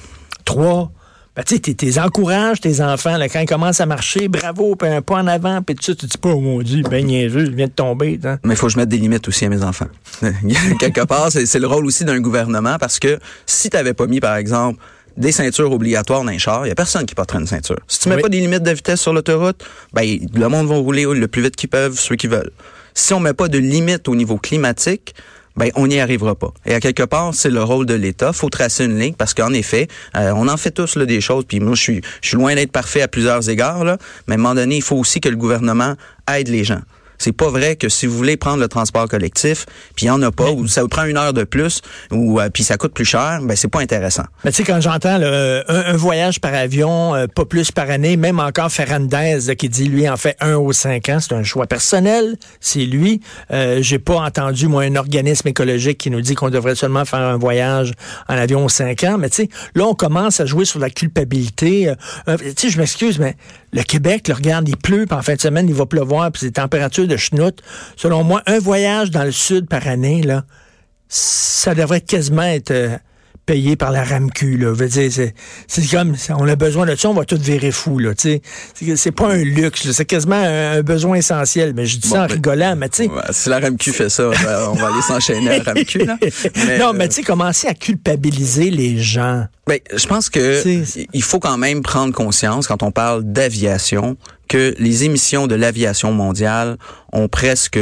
Trois? 0.46 0.92
Ben, 1.36 1.42
tu 1.44 1.56
sais, 1.56 1.60
t'es- 1.62 1.74
t'es 1.74 1.98
encourages 2.00 2.62
tes 2.62 2.80
enfants, 2.80 3.18
là, 3.18 3.28
quand 3.28 3.40
ils 3.40 3.48
commencent 3.48 3.82
à 3.82 3.88
marcher, 3.88 4.28
bravo, 4.28 4.76
puis 4.76 4.88
un 4.88 5.02
pas 5.02 5.16
en 5.16 5.26
avant, 5.26 5.64
puis 5.64 5.74
tout 5.76 5.84
ça, 5.84 5.96
tu 5.96 6.06
dis 6.06 6.18
pas, 6.20 6.30
oh 6.30 6.40
mon 6.40 6.62
Dieu, 6.62 6.84
ben 6.84 7.04
niaiseux, 7.04 7.46
je 7.46 7.52
viens 7.52 7.66
de 7.66 7.72
tomber. 7.72 8.20
Mais 8.44 8.54
il 8.54 8.56
faut 8.56 8.68
que 8.68 8.74
je 8.74 8.78
mette 8.78 8.90
des 8.90 8.98
limites 9.00 9.28
aussi 9.28 9.46
à 9.46 9.50
mes 9.50 9.64
enfants. 9.64 9.88
Quelque 10.80 11.02
part, 11.06 11.32
c'est 11.32 11.60
le 11.60 11.66
rôle 11.68 11.86
aussi 11.88 12.06
d'un 12.06 12.20
gouvernement 12.20 12.78
parce 12.80 13.00
que 13.00 13.18
si 13.48 13.72
tu 13.72 13.78
n'avais 13.78 13.96
pas 13.96 14.06
mis, 14.06 14.20
par 14.20 14.36
exemple, 14.36 14.80
des 15.18 15.32
ceintures 15.32 15.72
obligatoires 15.72 16.24
dans 16.24 16.30
les 16.32 16.38
chars, 16.40 16.62
il 16.66 16.66
n'y 16.66 16.72
a 16.72 16.76
personne 16.76 17.06
qui 17.08 17.16
porterait 17.16 17.40
une 17.40 17.48
ceinture. 17.48 17.80
Si 17.88 18.00
tu 18.00 18.10
mets 18.10 18.16
Oui. 18.16 18.22
pas 18.22 18.30
des 18.30 18.40
limites 18.40 18.64
de 18.64 18.72
vitesse 18.72 19.02
sur 19.02 19.14
l'autoroute, 19.14 19.64
ben, 19.92 20.20
le 20.36 20.48
monde 20.50 20.68
va 20.68 20.76
rouler 20.76 21.06
le 21.06 21.28
plus 21.28 21.42
vite 21.42 21.56
qu'ils 21.56 21.70
peuvent, 21.70 21.98
ceux 22.00 22.16
qui 22.16 22.28
veulent. 22.28 22.52
Si 22.94 23.12
on 23.14 23.20
met 23.20 23.34
pas 23.34 23.48
de 23.48 23.58
limites 23.58 24.08
au 24.08 24.16
niveau 24.16 24.38
climatique, 24.38 25.16
ben 25.56 25.70
on 25.76 25.88
n'y 25.88 26.00
arrivera 26.00 26.36
pas. 26.36 26.54
Et 26.66 26.74
à 26.74 26.80
quelque 26.80 27.04
part, 27.04 27.34
c'est 27.34 27.50
le 27.50 27.64
rôle 27.64 27.86
de 27.86 27.94
l'État. 27.94 28.34
faut 28.34 28.50
tracer 28.50 28.86
une 28.86 28.98
ligne 28.98 29.14
parce 29.14 29.34
qu'en 29.34 29.54
effet, 29.54 29.88
euh, 30.16 30.34
on 30.36 30.48
en 30.48 30.58
fait 30.58 30.72
tous 30.72 30.96
là, 30.96 31.06
des 31.06 31.22
choses. 31.22 31.46
Puis 31.48 31.60
moi, 31.60 31.76
je 31.76 31.82
suis, 31.82 32.02
je 32.22 32.30
suis 32.30 32.38
loin 32.38 32.56
d'être 32.56 32.72
parfait 32.72 33.02
à 33.02 33.08
plusieurs 33.08 33.50
égards. 33.50 33.84
Là, 33.84 33.98
mais 34.28 34.36
à 34.36 34.38
un 34.38 34.42
moment 34.42 34.56
donné, 34.56 34.78
il 34.78 34.82
faut 34.82 34.98
aussi 34.98 35.22
que 35.22 35.30
le 35.30 35.38
gouvernement 35.38 35.96
aide 36.34 36.48
les 36.48 36.64
gens. 36.64 36.82
C'est 37.18 37.32
pas 37.32 37.50
vrai 37.50 37.76
que 37.76 37.90
si 37.90 38.06
vous 38.06 38.18
voulez 38.18 38.38
prendre 38.38 38.60
le 38.60 38.68
transport 38.68 39.08
collectif, 39.08 39.66
puis 39.96 40.06
il 40.06 40.08
y 40.08 40.12
en 40.12 40.22
a 40.22 40.32
pas, 40.32 40.52
ou 40.52 40.68
ça 40.68 40.82
vous 40.82 40.88
prend 40.88 41.04
une 41.06 41.18
heure 41.18 41.34
de 41.34 41.44
plus, 41.44 41.82
ou 42.12 42.40
euh, 42.40 42.50
puis 42.50 42.64
ça 42.64 42.78
coûte 42.78 42.94
plus 42.94 43.06
cher, 43.06 43.40
ben 43.44 43.56
c'est 43.56 43.68
pas 43.68 43.80
intéressant. 43.82 44.24
Mais 44.44 44.52
tu 44.52 44.58
sais, 44.58 44.64
quand 44.64 44.82
j'entends 44.82 45.18
là, 45.18 45.64
un, 45.68 45.94
un 45.94 45.98
voyage 45.98 46.40
par 46.40 46.54
avion, 46.54 47.16
euh, 47.16 47.28
pas 47.28 47.46
plus 47.46 47.72
par 47.72 47.90
année, 47.90 48.18
même 48.18 48.40
encore 48.40 48.72
Ferrandez 48.72 49.40
là, 49.48 49.56
qui 49.56 49.70
dit 49.70 49.88
lui 49.88 50.08
en 50.10 50.18
fait 50.18 50.36
un 50.40 50.56
aux 50.56 50.74
cinq 50.74 51.10
ans, 51.10 51.20
c'est 51.20 51.34
un 51.34 51.44
choix 51.44 51.68
personnel, 51.68 52.36
c'est 52.60 52.86
lui. 52.86 53.22
Euh, 53.52 53.80
J'ai 53.82 54.00
pas 54.00 54.16
entendu 54.16 54.68
moi 54.68 54.84
un 54.84 54.96
organisme 54.96 55.48
écologique 55.48 55.98
qui 55.98 56.10
nous 56.10 56.22
dit 56.22 56.36
qu'on 56.36 56.50
devrait 56.50 56.76
seulement 56.76 57.06
faire 57.06 57.20
un 57.20 57.38
voyage 57.38 57.94
en 58.28 58.36
avion 58.36 58.66
aux 58.66 58.70
cinq 58.70 59.04
ans. 59.04 59.18
Mais 59.18 59.30
tu 59.30 59.44
sais, 59.44 59.50
là 59.76 59.86
on 59.86 59.96
commence 59.96 60.40
à 60.40 60.46
jouer 60.46 60.66
sur 60.66 60.80
la 60.80 60.90
culpabilité. 60.90 61.90
Euh, 61.90 62.38
tu 62.38 62.54
sais, 62.58 62.70
je 62.70 62.78
m'excuse, 62.78 63.20
mais 63.20 63.36
le 63.72 63.84
Québec, 63.84 64.28
le 64.28 64.34
regarde, 64.36 64.68
il 64.70 64.78
pleut, 64.78 65.06
puis 65.06 65.18
en 65.18 65.22
fin 65.22 65.36
de 65.36 65.42
semaine 65.42 65.68
il 65.68 65.74
va 65.76 65.86
pleuvoir, 65.86 66.32
puis 66.32 66.42
c'est 66.46 66.52
température 66.52 67.08
de 67.08 67.13
schnout. 67.18 67.62
Selon 67.96 68.24
moi, 68.24 68.42
un 68.46 68.60
voyage 68.60 69.12
dans 69.12 69.24
le 69.24 69.32
sud 69.32 69.68
par 69.68 69.88
année 69.88 70.22
là, 70.22 70.44
ça 71.08 71.76
devrait 71.76 72.02
quasiment 72.02 72.44
être 72.44 72.72
euh, 72.72 72.98
payé 73.46 73.76
par 73.76 73.92
la 73.92 74.04
RAMQ. 74.04 74.58
Là. 74.58 74.74
Je 74.74 74.84
veux 74.84 74.88
dire, 74.88 75.12
c'est, 75.12 75.92
comme, 75.92 76.16
on 76.30 76.48
a 76.48 76.56
besoin 76.56 76.86
de 76.86 76.96
ça, 76.96 77.10
on 77.10 77.14
va 77.14 77.26
tout 77.26 77.38
virer 77.40 77.72
fou. 77.72 78.00
Là, 78.00 78.12
c'est, 78.16 79.12
pas 79.12 79.34
un 79.34 79.44
luxe, 79.44 79.92
c'est 79.92 80.06
quasiment 80.06 80.36
un, 80.36 80.78
un 80.78 80.82
besoin 80.82 81.18
essentiel. 81.18 81.74
Mais 81.76 81.86
je 81.86 81.98
dis 81.98 82.10
Bon, 82.10 82.16
ça 82.16 82.24
en 82.24 82.28
ben, 82.28 82.34
rigolant, 82.34 82.76
mais 82.76 82.90
tu 82.90 83.04
sais. 83.04 83.10
Si 83.32 83.50
la 83.50 83.60
RAMQ 83.60 83.92
fait 83.92 84.10
ça, 84.10 84.30
ben, 84.30 84.68
on 84.70 84.74
va 84.74 84.88
aller 84.88 85.02
s'enchaîner 85.02 85.50
à 85.50 85.58
la 85.58 85.64
RAMQ. 85.64 86.00
Là. 86.06 86.18
non, 86.80 86.90
euh, 86.90 86.94
mais 86.94 87.08
tu 87.08 87.16
sais, 87.16 87.24
commencer 87.24 87.68
à 87.68 87.74
culpabiliser 87.74 88.70
les 88.70 88.98
gens. 88.98 89.46
Ben, 89.68 89.80
je 89.94 90.08
pense 90.08 90.30
que 90.30 90.64
il 91.14 91.24
faut 91.24 91.40
quand 91.40 91.58
même 91.58 91.82
prendre 91.82 92.14
conscience 92.14 92.68
quand 92.68 92.84
on 92.84 92.92
parle 92.92 93.24
d'aviation 93.24 94.18
que 94.50 94.76
les 94.78 95.04
émissions 95.04 95.48
de 95.48 95.56
l'aviation 95.56 96.12
mondiale 96.12 96.78
ont 97.12 97.28
presque 97.28 97.80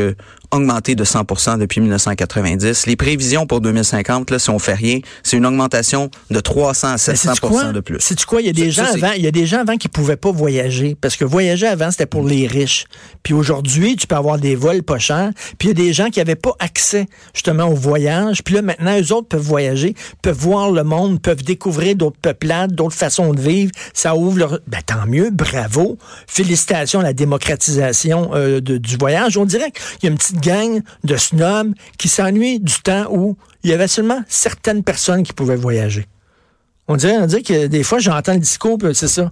augmenté 0.51 0.95
de 0.95 1.03
100% 1.03 1.57
depuis 1.57 1.81
1990. 1.81 2.85
Les 2.87 2.95
prévisions 2.95 3.45
pour 3.47 3.61
2050, 3.61 4.31
là, 4.31 4.39
si 4.39 4.49
on 4.49 4.59
fait 4.59 4.73
rien, 4.73 4.99
c'est 5.23 5.37
une 5.37 5.45
augmentation 5.45 6.09
de 6.29 6.39
300 6.39 6.87
à 6.87 6.91
Mais 6.93 6.97
700 6.97 7.29
sais-tu 7.35 7.47
quoi? 7.47 7.63
de 7.71 7.79
plus. 7.79 7.99
Sais-tu 7.99 8.25
quoi? 8.25 8.41
Il 8.41 8.47
y 8.47 8.49
a 8.49 8.53
des 8.53 8.71
gens 8.71 8.85
ça, 8.85 8.91
c'est- 8.93 9.03
avant, 9.03 9.13
il 9.15 9.23
y 9.23 9.27
a 9.27 9.31
des 9.31 9.45
gens 9.45 9.59
avant 9.59 9.77
qui 9.77 9.87
pouvaient 9.87 10.17
pas 10.17 10.31
voyager. 10.31 10.95
Parce 10.99 11.15
que 11.15 11.25
voyager 11.25 11.67
avant, 11.67 11.91
c'était 11.91 12.05
pour 12.05 12.25
les 12.27 12.47
riches. 12.47 12.85
Puis 13.23 13.33
aujourd'hui, 13.33 13.95
tu 13.95 14.07
peux 14.07 14.15
avoir 14.15 14.37
des 14.39 14.55
vols 14.55 14.83
pas 14.83 14.99
chers. 14.99 15.31
Puis 15.57 15.69
il 15.69 15.77
y 15.77 15.81
a 15.81 15.85
des 15.85 15.93
gens 15.93 16.09
qui 16.09 16.19
avaient 16.19 16.35
pas 16.35 16.53
accès, 16.59 17.05
justement, 17.33 17.65
au 17.65 17.75
voyage. 17.75 18.43
Puis 18.43 18.55
là, 18.55 18.61
maintenant, 18.61 18.99
eux 18.99 19.13
autres 19.13 19.27
peuvent 19.27 19.41
voyager, 19.41 19.95
peuvent 20.21 20.37
voir 20.37 20.71
le 20.71 20.83
monde, 20.83 21.21
peuvent 21.21 21.43
découvrir 21.43 21.95
d'autres 21.95 22.19
peuplades, 22.21 22.73
d'autres 22.73 22.95
façons 22.95 23.33
de 23.33 23.39
vivre. 23.41 23.71
Ça 23.93 24.15
ouvre 24.15 24.37
leur... 24.39 24.59
Ben, 24.67 24.81
tant 24.85 25.05
mieux, 25.07 25.29
bravo. 25.31 25.97
Félicitations 26.27 26.99
à 26.99 27.03
la 27.03 27.13
démocratisation 27.13 28.31
euh, 28.33 28.59
de- 28.61 28.77
du 28.77 28.97
voyage. 28.97 29.37
On 29.37 29.45
dirait 29.45 29.71
qu'il 29.71 29.83
y 30.03 30.07
a 30.07 30.11
une 30.11 30.17
petite 30.17 30.40
gang 30.41 30.81
de 31.03 31.17
snobs 31.17 31.73
qui 31.97 32.09
s'ennuient 32.09 32.59
du 32.59 32.81
temps 32.81 33.07
où 33.11 33.37
il 33.63 33.69
y 33.69 33.73
avait 33.73 33.87
seulement 33.87 34.21
certaines 34.27 34.83
personnes 34.83 35.23
qui 35.23 35.33
pouvaient 35.33 35.55
voyager. 35.55 36.07
On 36.87 36.95
dirait, 36.95 37.17
on 37.17 37.25
dirait 37.25 37.43
que 37.43 37.67
des 37.67 37.83
fois, 37.83 37.99
j'entends 37.99 38.33
le 38.33 38.39
discours, 38.39 38.77
c'est 38.93 39.07
ça. 39.07 39.31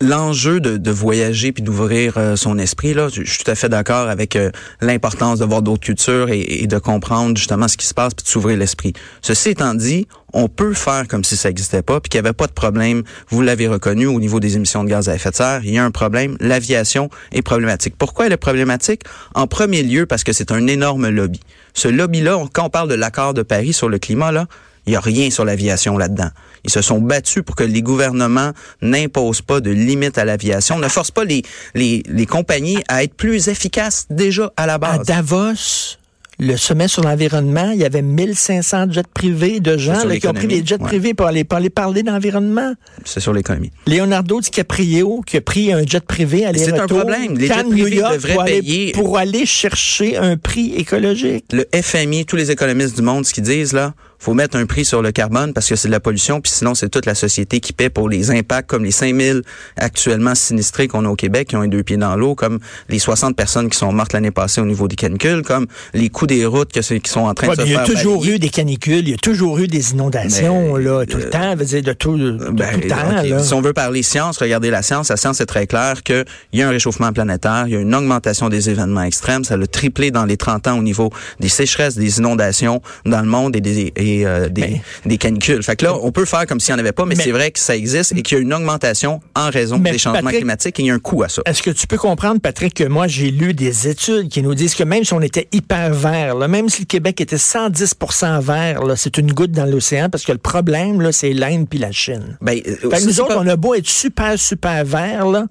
L'enjeu 0.00 0.60
de, 0.60 0.76
de 0.76 0.90
voyager 0.90 1.52
puis 1.52 1.62
d'ouvrir 1.62 2.14
euh, 2.18 2.36
son 2.36 2.58
esprit 2.58 2.94
là, 2.94 3.08
je 3.08 3.22
suis 3.24 3.44
tout 3.44 3.50
à 3.50 3.54
fait 3.54 3.68
d'accord 3.68 4.08
avec 4.08 4.36
euh, 4.36 4.50
l'importance 4.80 5.38
de 5.38 5.44
voir 5.44 5.62
d'autres 5.62 5.82
cultures 5.82 6.28
et, 6.30 6.40
et 6.40 6.66
de 6.66 6.78
comprendre 6.78 7.36
justement 7.36 7.68
ce 7.68 7.76
qui 7.76 7.86
se 7.86 7.94
passe 7.94 8.14
puis 8.14 8.24
de 8.24 8.28
s'ouvrir 8.28 8.56
l'esprit. 8.58 8.92
Ceci 9.22 9.50
étant 9.50 9.74
dit, 9.74 10.06
on 10.32 10.48
peut 10.48 10.74
faire 10.74 11.08
comme 11.08 11.24
si 11.24 11.36
ça 11.36 11.48
n'existait 11.48 11.82
pas 11.82 12.00
puis 12.00 12.08
qu'il 12.10 12.20
n'y 12.20 12.26
avait 12.26 12.34
pas 12.34 12.46
de 12.46 12.52
problème. 12.52 13.02
Vous 13.28 13.42
l'avez 13.42 13.68
reconnu 13.68 14.06
au 14.06 14.20
niveau 14.20 14.40
des 14.40 14.56
émissions 14.56 14.84
de 14.84 14.90
gaz 14.90 15.08
à 15.08 15.14
effet 15.14 15.30
de 15.30 15.36
serre, 15.36 15.60
il 15.64 15.72
y 15.72 15.78
a 15.78 15.84
un 15.84 15.90
problème. 15.90 16.36
L'aviation 16.40 17.08
est 17.32 17.42
problématique. 17.42 17.94
Pourquoi 17.98 18.26
elle 18.26 18.32
est 18.32 18.36
problématique? 18.36 19.02
En 19.34 19.46
premier 19.46 19.82
lieu 19.82 20.06
parce 20.06 20.24
que 20.24 20.32
c'est 20.32 20.52
un 20.52 20.66
énorme 20.66 21.08
lobby. 21.08 21.40
Ce 21.74 21.88
lobby-là, 21.88 22.38
on- 22.38 22.46
quand 22.46 22.64
on 22.64 22.70
parle 22.70 22.88
de 22.88 22.94
l'accord 22.94 23.34
de 23.34 23.42
Paris 23.42 23.72
sur 23.72 23.88
le 23.88 23.98
climat 23.98 24.32
là, 24.32 24.46
il 24.86 24.90
n'y 24.90 24.96
a 24.96 25.00
rien 25.00 25.30
sur 25.30 25.44
l'aviation 25.44 25.98
là-dedans. 25.98 26.28
Ils 26.66 26.72
se 26.72 26.82
sont 26.82 26.98
battus 26.98 27.42
pour 27.44 27.54
que 27.54 27.62
les 27.64 27.80
gouvernements 27.82 28.50
n'imposent 28.82 29.40
pas 29.42 29.60
de 29.60 29.70
limites 29.70 30.18
à 30.18 30.24
l'aviation, 30.24 30.78
ne 30.78 30.88
forcent 30.88 31.12
pas 31.12 31.24
les, 31.24 31.42
les, 31.74 32.02
les 32.08 32.26
compagnies 32.26 32.78
à 32.88 33.04
être 33.04 33.14
plus 33.14 33.48
efficaces 33.48 34.06
déjà 34.10 34.52
à 34.56 34.66
la 34.66 34.74
À 34.74 34.78
base. 34.78 35.06
Davos, 35.06 35.96
le 36.38 36.56
sommet 36.56 36.88
sur 36.88 37.02
l'environnement, 37.02 37.70
il 37.72 37.78
y 37.80 37.84
avait 37.84 38.02
1500 38.02 38.90
jets 38.90 39.02
privés 39.14 39.60
de 39.60 39.78
gens 39.78 40.04
là, 40.04 40.18
qui 40.18 40.26
ont 40.26 40.34
pris 40.34 40.46
des 40.48 40.66
jets 40.66 40.74
ouais. 40.80 40.86
privés 40.86 41.14
pour 41.14 41.26
aller, 41.26 41.44
pour 41.44 41.56
aller 41.56 41.70
parler 41.70 42.02
d'environnement. 42.02 42.74
C'est 43.04 43.20
sur 43.20 43.32
l'économie. 43.32 43.70
Leonardo 43.86 44.40
DiCaprio 44.40 45.22
qui 45.26 45.38
a 45.38 45.40
pris 45.40 45.72
un 45.72 45.86
jet 45.86 46.04
privé 46.04 46.44
à 46.44 46.52
c'est 46.52 46.78
un 46.78 46.86
problème. 46.86 47.38
Les 47.38 47.46
jets 47.46 47.64
privés 47.64 47.96
York, 47.96 48.12
devraient 48.14 48.32
pour 48.34 48.42
aller, 48.42 48.60
payer- 48.60 48.92
pour 48.92 49.16
aller 49.18 49.46
chercher 49.46 50.16
un 50.18 50.36
prix 50.36 50.74
écologique. 50.76 51.46
Le 51.52 51.64
FMI, 51.72 52.26
tous 52.26 52.36
les 52.36 52.50
économistes 52.50 52.96
du 52.96 53.02
monde, 53.02 53.24
ce 53.24 53.32
qu'ils 53.32 53.44
disent 53.44 53.72
là, 53.72 53.94
faut 54.18 54.34
mettre 54.34 54.56
un 54.56 54.66
prix 54.66 54.84
sur 54.84 55.02
le 55.02 55.12
carbone 55.12 55.52
parce 55.52 55.68
que 55.68 55.76
c'est 55.76 55.88
de 55.88 55.92
la 55.92 56.00
pollution, 56.00 56.40
puis 56.40 56.50
sinon 56.52 56.74
c'est 56.74 56.88
toute 56.88 57.06
la 57.06 57.14
société 57.14 57.60
qui 57.60 57.72
paie 57.72 57.90
pour 57.90 58.08
les 58.08 58.30
impacts, 58.30 58.68
comme 58.68 58.84
les 58.84 58.90
5000 58.90 59.42
actuellement 59.76 60.34
sinistrés 60.34 60.88
qu'on 60.88 61.04
a 61.04 61.08
au 61.08 61.16
Québec, 61.16 61.48
qui 61.48 61.56
ont 61.56 61.62
les 61.62 61.68
deux 61.68 61.82
pieds 61.82 61.96
dans 61.96 62.16
l'eau, 62.16 62.34
comme 62.34 62.58
les 62.88 62.98
60 62.98 63.36
personnes 63.36 63.68
qui 63.70 63.78
sont 63.78 63.92
mortes 63.92 64.12
l'année 64.12 64.30
passée 64.30 64.60
au 64.60 64.64
niveau 64.66 64.88
des 64.88 64.96
canicules, 64.96 65.42
comme 65.42 65.66
les 65.94 66.08
coûts 66.08 66.26
des 66.26 66.46
routes 66.46 66.72
que 66.72 66.80
qui 66.80 67.10
sont 67.10 67.20
en 67.20 67.34
train 67.34 67.48
Ouais, 67.48 67.56
de 67.56 67.62
se 67.62 67.66
il 67.66 67.72
y 67.72 67.76
a 67.76 67.84
faire 67.84 67.94
toujours 67.94 68.18
balayer. 68.20 68.36
eu 68.36 68.38
des 68.38 68.48
canicules, 68.48 69.06
il 69.06 69.10
y 69.10 69.14
a 69.14 69.18
toujours 69.18 69.58
eu 69.58 69.66
des 69.66 69.92
inondations, 69.92 70.74
Mais, 70.76 70.84
là, 70.84 71.04
tout 71.06 71.18
le 71.18 71.26
euh, 71.26 71.30
temps, 71.30 71.54
veut 71.56 71.64
dire, 71.64 71.82
de 71.82 71.92
tout, 71.92 72.16
de 72.16 72.32
Ben, 72.50 72.74
tout 72.74 72.80
le 72.80 72.88
temps. 72.88 72.96
là. 73.12 73.38
Si 73.42 73.52
on 73.54 73.60
veut 73.60 73.72
parler 73.72 74.02
science, 74.02 74.38
regardez 74.38 74.70
la 74.70 74.82
science. 74.82 75.08
La 75.10 75.16
science 75.16 75.40
est 75.40 75.46
très 75.46 75.66
claire 75.66 76.02
qu'il 76.02 76.24
y 76.52 76.62
a 76.62 76.68
un 76.68 76.70
réchauffement 76.70 77.12
planétaire, 77.12 77.64
il 77.66 77.72
y 77.74 77.76
a 77.76 77.80
une 77.80 77.94
augmentation 77.94 78.48
des 78.48 78.70
événements 78.70 79.02
extrêmes. 79.02 79.44
Ça 79.44 79.54
a 79.54 79.66
triplé 79.66 80.10
dans 80.10 80.24
les 80.24 80.36
30 80.36 80.68
ans 80.68 80.78
au 80.78 80.82
niveau 80.82 81.10
des 81.40 81.48
sécheresses, 81.48 81.96
des 81.96 82.18
inondations 82.18 82.80
dans 83.04 83.20
le 83.20 83.26
monde 83.28 83.56
et 83.56 83.60
des, 83.60 83.92
et, 83.96 84.05
euh, 84.24 84.48
des, 84.48 84.60
Mais- 84.62 84.82
des 85.04 85.18
canicules. 85.18 85.62
Fait 85.62 85.76
que 85.76 85.84
là, 85.84 85.94
on 86.02 86.12
peut 86.12 86.24
faire 86.24 86.46
comme 86.46 86.60
s'il 86.60 86.74
n'y 86.74 86.80
en 86.80 86.84
avait 86.84 86.92
pas, 86.92 87.04
mais, 87.04 87.14
Mais- 87.16 87.24
c'est 87.24 87.30
vrai 87.32 87.50
que 87.50 87.58
ça 87.58 87.76
existe 87.76 88.12
et 88.16 88.22
qu'il 88.22 88.36
y 88.36 88.40
a 88.40 88.42
une 88.42 88.52
augmentation 88.54 89.20
en 89.34 89.50
raison 89.50 89.78
des 89.78 89.98
changements 89.98 90.20
Patrick- 90.22 90.38
climatiques 90.38 90.80
et 90.80 90.82
il 90.82 90.86
y 90.86 90.90
a 90.90 90.94
un 90.94 90.98
coût 90.98 91.22
à 91.22 91.28
ça. 91.28 91.42
Est-ce 91.46 91.62
que 91.62 91.70
tu 91.70 91.86
peux 91.86 91.98
comprendre, 91.98 92.40
Patrick, 92.40 92.74
que 92.74 92.84
moi, 92.84 93.06
j'ai 93.08 93.30
lu 93.30 93.54
des 93.54 93.88
études 93.88 94.28
qui 94.28 94.42
nous 94.42 94.54
disent 94.54 94.74
que 94.74 94.84
même 94.84 95.04
si 95.04 95.12
on 95.12 95.20
était 95.20 95.48
hyper 95.52 95.92
vert, 95.92 96.34
là, 96.34 96.48
même 96.48 96.68
si 96.68 96.82
le 96.82 96.86
Québec 96.86 97.20
était 97.20 97.38
110% 97.38 98.40
vert, 98.40 98.80
c'est 98.96 99.18
une 99.18 99.32
goutte 99.32 99.52
dans 99.52 99.66
l'océan 99.66 100.08
parce 100.10 100.24
que 100.24 100.32
le 100.32 100.38
problème, 100.38 101.00
là, 101.00 101.12
c'est 101.12 101.32
l'Inde 101.32 101.66
puis 101.68 101.78
la 101.78 101.92
Chine. 101.92 102.36
Ben, 102.40 102.58
euh, 102.66 102.90
Fait 102.90 102.98
que 103.00 103.04
nous 103.06 103.20
autres, 103.20 103.34
pas- 103.34 103.40
on 103.40 103.46
a 103.46 103.56
beau 103.56 103.74
être 103.74 103.88
super, 103.88 104.38
super 104.38 104.84
vert, 104.84 105.26
là, 105.26 105.46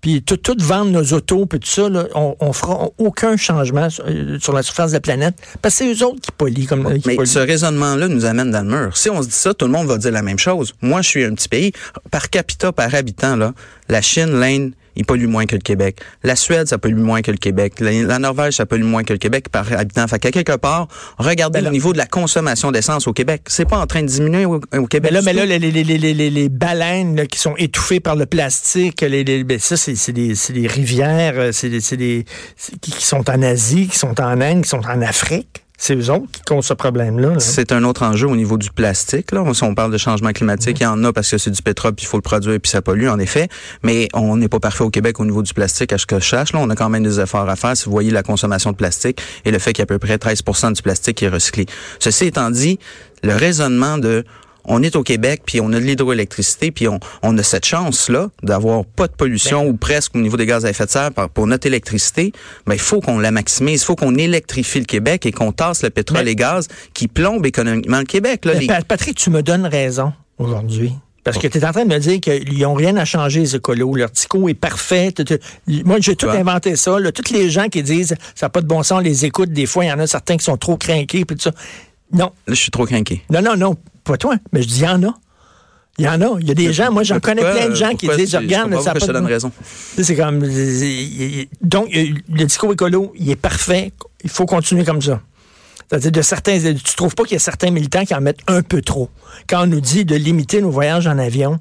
puis 0.00 0.22
tout, 0.22 0.36
tout 0.36 0.56
vendre 0.60 0.90
nos 0.90 1.12
autos, 1.12 1.46
puis 1.46 1.58
tout 1.58 1.68
ça, 1.68 1.88
là, 1.88 2.06
on, 2.14 2.36
on 2.40 2.52
fera 2.52 2.88
aucun 2.98 3.36
changement 3.36 3.90
sur, 3.90 4.04
euh, 4.06 4.38
sur 4.40 4.52
la 4.52 4.62
surface 4.62 4.90
de 4.92 4.96
la 4.96 5.00
planète 5.00 5.34
parce 5.60 5.76
que 5.78 5.84
c'est 5.84 5.92
eux 5.92 6.06
autres 6.06 6.20
qui 6.20 6.30
polluent. 6.32 6.66
Comme, 6.66 6.86
euh, 6.86 6.98
qui 6.98 7.08
Mais 7.08 7.16
polluent. 7.16 7.26
ce 7.28 7.38
raisonnement-là 7.40 8.08
nous 8.08 8.24
amène 8.24 8.50
dans 8.50 8.62
le 8.62 8.68
mur. 8.68 8.96
Si 8.96 9.10
on 9.10 9.22
se 9.22 9.28
dit 9.28 9.34
ça, 9.34 9.54
tout 9.54 9.66
le 9.66 9.72
monde 9.72 9.86
va 9.86 9.98
dire 9.98 10.12
la 10.12 10.22
même 10.22 10.38
chose. 10.38 10.74
Moi, 10.82 11.02
je 11.02 11.08
suis 11.08 11.24
un 11.24 11.34
petit 11.34 11.48
pays. 11.48 11.72
Par 12.10 12.30
capita, 12.30 12.72
par 12.72 12.94
habitant, 12.94 13.36
là, 13.36 13.52
la 13.88 14.02
Chine, 14.02 14.38
l'Inde, 14.38 14.72
ils 14.98 15.06
polluent 15.06 15.28
moins 15.28 15.46
que 15.46 15.54
le 15.54 15.62
Québec. 15.62 16.00
La 16.22 16.36
Suède, 16.36 16.66
ça 16.68 16.76
pollue 16.76 16.96
moins 17.00 17.22
que 17.22 17.30
le 17.30 17.36
Québec. 17.38 17.80
La, 17.80 17.92
la 17.92 18.18
Norvège, 18.18 18.54
ça 18.54 18.66
pollue 18.66 18.82
moins 18.84 19.04
que 19.04 19.12
le 19.14 19.18
Québec 19.18 19.48
par 19.50 19.72
habitant. 19.72 20.06
Fait 20.08 20.18
qu'à 20.18 20.30
quelque 20.30 20.56
part, 20.56 20.88
regardez 21.18 21.60
là- 21.60 21.68
le 21.68 21.72
niveau 21.72 21.92
de 21.92 21.98
la 21.98 22.06
consommation 22.06 22.72
d'essence 22.72 23.06
au 23.06 23.12
Québec. 23.12 23.42
C'est 23.46 23.68
pas 23.68 23.78
en 23.78 23.86
train 23.86 24.02
de 24.02 24.08
diminuer 24.08 24.44
au, 24.44 24.60
au 24.76 24.86
Québec. 24.86 25.12
Mais 25.12 25.18
là, 25.18 25.22
mais 25.24 25.32
là, 25.32 25.46
les, 25.46 25.58
les, 25.58 25.70
les, 25.70 25.84
les, 25.84 26.14
les, 26.14 26.30
les 26.30 26.48
baleines 26.48 27.16
là, 27.16 27.26
qui 27.26 27.38
sont 27.38 27.54
étouffées 27.56 28.00
par 28.00 28.16
le 28.16 28.26
plastique, 28.26 29.00
les, 29.00 29.24
les, 29.24 29.44
ben, 29.44 29.58
ça, 29.58 29.76
c'est 29.76 30.12
des, 30.12 30.34
rivières, 30.66 31.34
euh, 31.36 31.52
c'est 31.52 31.68
des, 31.96 32.24
qui 32.80 32.90
sont 33.04 33.30
en 33.30 33.40
Asie, 33.42 33.86
qui 33.88 33.98
sont 33.98 34.20
en 34.20 34.40
Inde, 34.40 34.62
qui 34.62 34.68
sont 34.68 34.84
en 34.84 35.00
Afrique. 35.00 35.64
C'est 35.80 35.94
eux 35.94 36.10
autres 36.10 36.42
qui 36.44 36.52
ont 36.52 36.60
ce 36.60 36.74
problème-là. 36.74 37.30
là. 37.30 37.38
C'est 37.38 37.70
un 37.70 37.84
autre 37.84 38.02
enjeu 38.02 38.26
au 38.26 38.34
niveau 38.34 38.58
du 38.58 38.70
plastique. 38.70 39.30
Là. 39.30 39.44
Si 39.54 39.62
on 39.62 39.76
parle 39.76 39.92
de 39.92 39.96
changement 39.96 40.32
climatique, 40.32 40.80
il 40.80 40.82
y 40.82 40.86
en 40.86 41.02
a 41.04 41.12
parce 41.12 41.30
que 41.30 41.38
c'est 41.38 41.52
du 41.52 41.62
pétrole, 41.62 41.94
puis 41.94 42.04
il 42.04 42.08
faut 42.08 42.16
le 42.16 42.22
produire, 42.22 42.58
puis 42.60 42.68
ça 42.68 42.82
pollue, 42.82 43.06
en 43.06 43.18
effet. 43.20 43.48
Mais 43.84 44.08
on 44.12 44.36
n'est 44.36 44.48
pas 44.48 44.58
parfait 44.58 44.82
au 44.82 44.90
Québec 44.90 45.20
au 45.20 45.24
niveau 45.24 45.42
du 45.42 45.54
plastique, 45.54 45.92
à 45.92 45.98
ce 45.98 46.04
que 46.04 46.18
je 46.18 46.24
cherche. 46.24 46.52
Là, 46.52 46.58
on 46.60 46.68
a 46.68 46.74
quand 46.74 46.88
même 46.88 47.04
des 47.04 47.20
efforts 47.20 47.48
à 47.48 47.54
faire. 47.54 47.76
Si 47.76 47.84
vous 47.84 47.92
voyez 47.92 48.10
la 48.10 48.24
consommation 48.24 48.72
de 48.72 48.76
plastique 48.76 49.22
et 49.44 49.52
le 49.52 49.58
fait 49.60 49.72
qu'il 49.72 49.82
y 49.82 49.82
a 49.82 49.84
à 49.84 49.86
peu 49.86 50.00
près 50.00 50.16
13% 50.16 50.72
du 50.72 50.82
plastique 50.82 51.18
qui 51.18 51.26
est 51.26 51.30
recyclé. 51.30 51.66
Ceci 52.00 52.26
étant 52.26 52.50
dit, 52.50 52.80
le 53.22 53.36
raisonnement 53.36 53.98
de 53.98 54.24
on 54.68 54.82
est 54.82 54.94
au 54.96 55.02
Québec, 55.02 55.42
puis 55.44 55.60
on 55.60 55.72
a 55.72 55.80
de 55.80 55.84
l'hydroélectricité, 55.84 56.70
puis 56.70 56.86
on, 56.88 57.00
on 57.22 57.36
a 57.38 57.42
cette 57.42 57.64
chance-là 57.64 58.28
d'avoir 58.42 58.84
pas 58.84 59.06
de 59.08 59.12
pollution 59.12 59.66
ou 59.66 59.74
presque 59.76 60.14
au 60.14 60.18
niveau 60.20 60.36
des 60.36 60.46
gaz 60.46 60.64
à 60.64 60.70
effet 60.70 60.84
de 60.86 60.90
serre 60.90 61.10
pour 61.12 61.46
notre 61.46 61.66
électricité. 61.66 62.32
Ben, 62.66 62.74
il 62.74 62.80
faut 62.80 63.00
qu'on 63.00 63.18
la 63.18 63.30
maximise, 63.30 63.82
il 63.82 63.84
faut 63.84 63.96
qu'on 63.96 64.14
électrifie 64.14 64.78
le 64.78 64.84
Québec 64.84 65.26
et 65.26 65.32
qu'on 65.32 65.52
tasse 65.52 65.82
le 65.82 65.90
pétrole 65.90 66.24
Mais- 66.24 66.32
et 66.32 66.36
gaz 66.36 66.68
qui 66.94 67.08
plombe 67.08 67.44
économiquement 67.46 67.98
le 67.98 68.04
Québec. 68.04 68.44
Là, 68.44 68.52
Mais 68.54 68.60
les- 68.60 68.66
Pa- 68.66 68.82
Patrick, 68.82 69.16
tu 69.16 69.30
me 69.30 69.42
donnes 69.42 69.66
raison 69.66 70.12
aujourd'hui. 70.38 70.92
Parce 71.24 71.36
que 71.36 71.46
tu 71.46 71.58
es 71.58 71.64
en 71.66 71.72
train 71.72 71.84
de 71.84 71.92
me 71.92 71.98
dire 71.98 72.20
qu'ils 72.20 72.58
n'ont 72.60 72.72
rien 72.72 72.96
à 72.96 73.04
changer, 73.04 73.40
les 73.40 73.54
écolos. 73.56 73.94
Leur 73.96 74.10
tico 74.10 74.48
est 74.48 74.54
parfait. 74.54 75.12
Moi, 75.66 75.98
j'ai 76.00 76.16
tout 76.16 76.28
inventé 76.30 76.74
ça. 76.76 76.98
Là. 76.98 77.12
Tous 77.12 77.30
les 77.34 77.50
gens 77.50 77.68
qui 77.68 77.82
disent 77.82 78.14
ça 78.34 78.46
n'a 78.46 78.50
pas 78.50 78.62
de 78.62 78.66
bon 78.66 78.82
sens, 78.82 78.98
on 78.98 79.00
les 79.02 79.26
écoute. 79.26 79.50
Des 79.52 79.66
fois, 79.66 79.84
il 79.84 79.88
y 79.88 79.92
en 79.92 79.98
a 79.98 80.06
certains 80.06 80.38
qui 80.38 80.44
sont 80.44 80.56
trop 80.56 80.78
craqués. 80.78 81.26
Puis 81.26 81.36
tout 81.36 81.42
ça. 81.42 81.50
Non, 82.12 82.32
Là, 82.46 82.54
je 82.54 82.60
suis 82.60 82.70
trop 82.70 82.86
craqué. 82.86 83.20
non, 83.28 83.42
non, 83.42 83.56
non, 83.56 83.76
pas 84.08 84.16
toi. 84.18 84.36
Mais 84.52 84.62
je 84.62 84.68
dis, 84.68 84.80
il 84.80 84.84
y 84.84 84.88
en 84.88 85.02
a. 85.04 85.14
Il 85.98 86.04
y 86.04 86.08
en 86.08 86.20
a. 86.20 86.38
Il 86.40 86.46
y 86.46 86.50
a 86.50 86.54
des 86.54 86.72
gens, 86.72 86.92
moi, 86.92 87.02
j'en 87.02 87.20
connais 87.20 87.42
plein 87.42 87.68
de 87.68 87.74
gens 87.74 87.94
qui 87.94 88.08
disent, 88.08 88.34
regarde, 88.34 88.72
ça 88.80 88.92
pas 88.92 88.98
je 88.98 89.06
te 89.06 89.12
donne 89.12 89.26
raison. 89.26 89.50
C'est 90.00 90.16
comme. 90.16 90.40
Donc, 91.60 91.94
euh, 91.94 92.06
le 92.32 92.44
discours 92.44 92.72
écolo, 92.72 93.12
il 93.18 93.30
est 93.30 93.36
parfait. 93.36 93.92
Il 94.24 94.30
faut 94.30 94.46
continuer 94.46 94.84
comme 94.84 95.02
ça. 95.02 95.20
C'est-à-dire, 95.88 96.12
de 96.12 96.22
certains, 96.22 96.58
tu 96.60 96.94
trouves 96.96 97.14
pas 97.14 97.24
qu'il 97.24 97.32
y 97.32 97.36
a 97.36 97.40
certains 97.40 97.70
militants 97.70 98.04
qui 98.04 98.14
en 98.14 98.20
mettent 98.20 98.42
un 98.46 98.62
peu 98.62 98.82
trop. 98.82 99.08
Quand 99.48 99.62
on 99.62 99.66
nous 99.66 99.80
dit 99.80 100.04
de 100.04 100.16
limiter 100.16 100.60
nos 100.60 100.70
voyages 100.70 101.06
en 101.06 101.18
avion, 101.18 101.58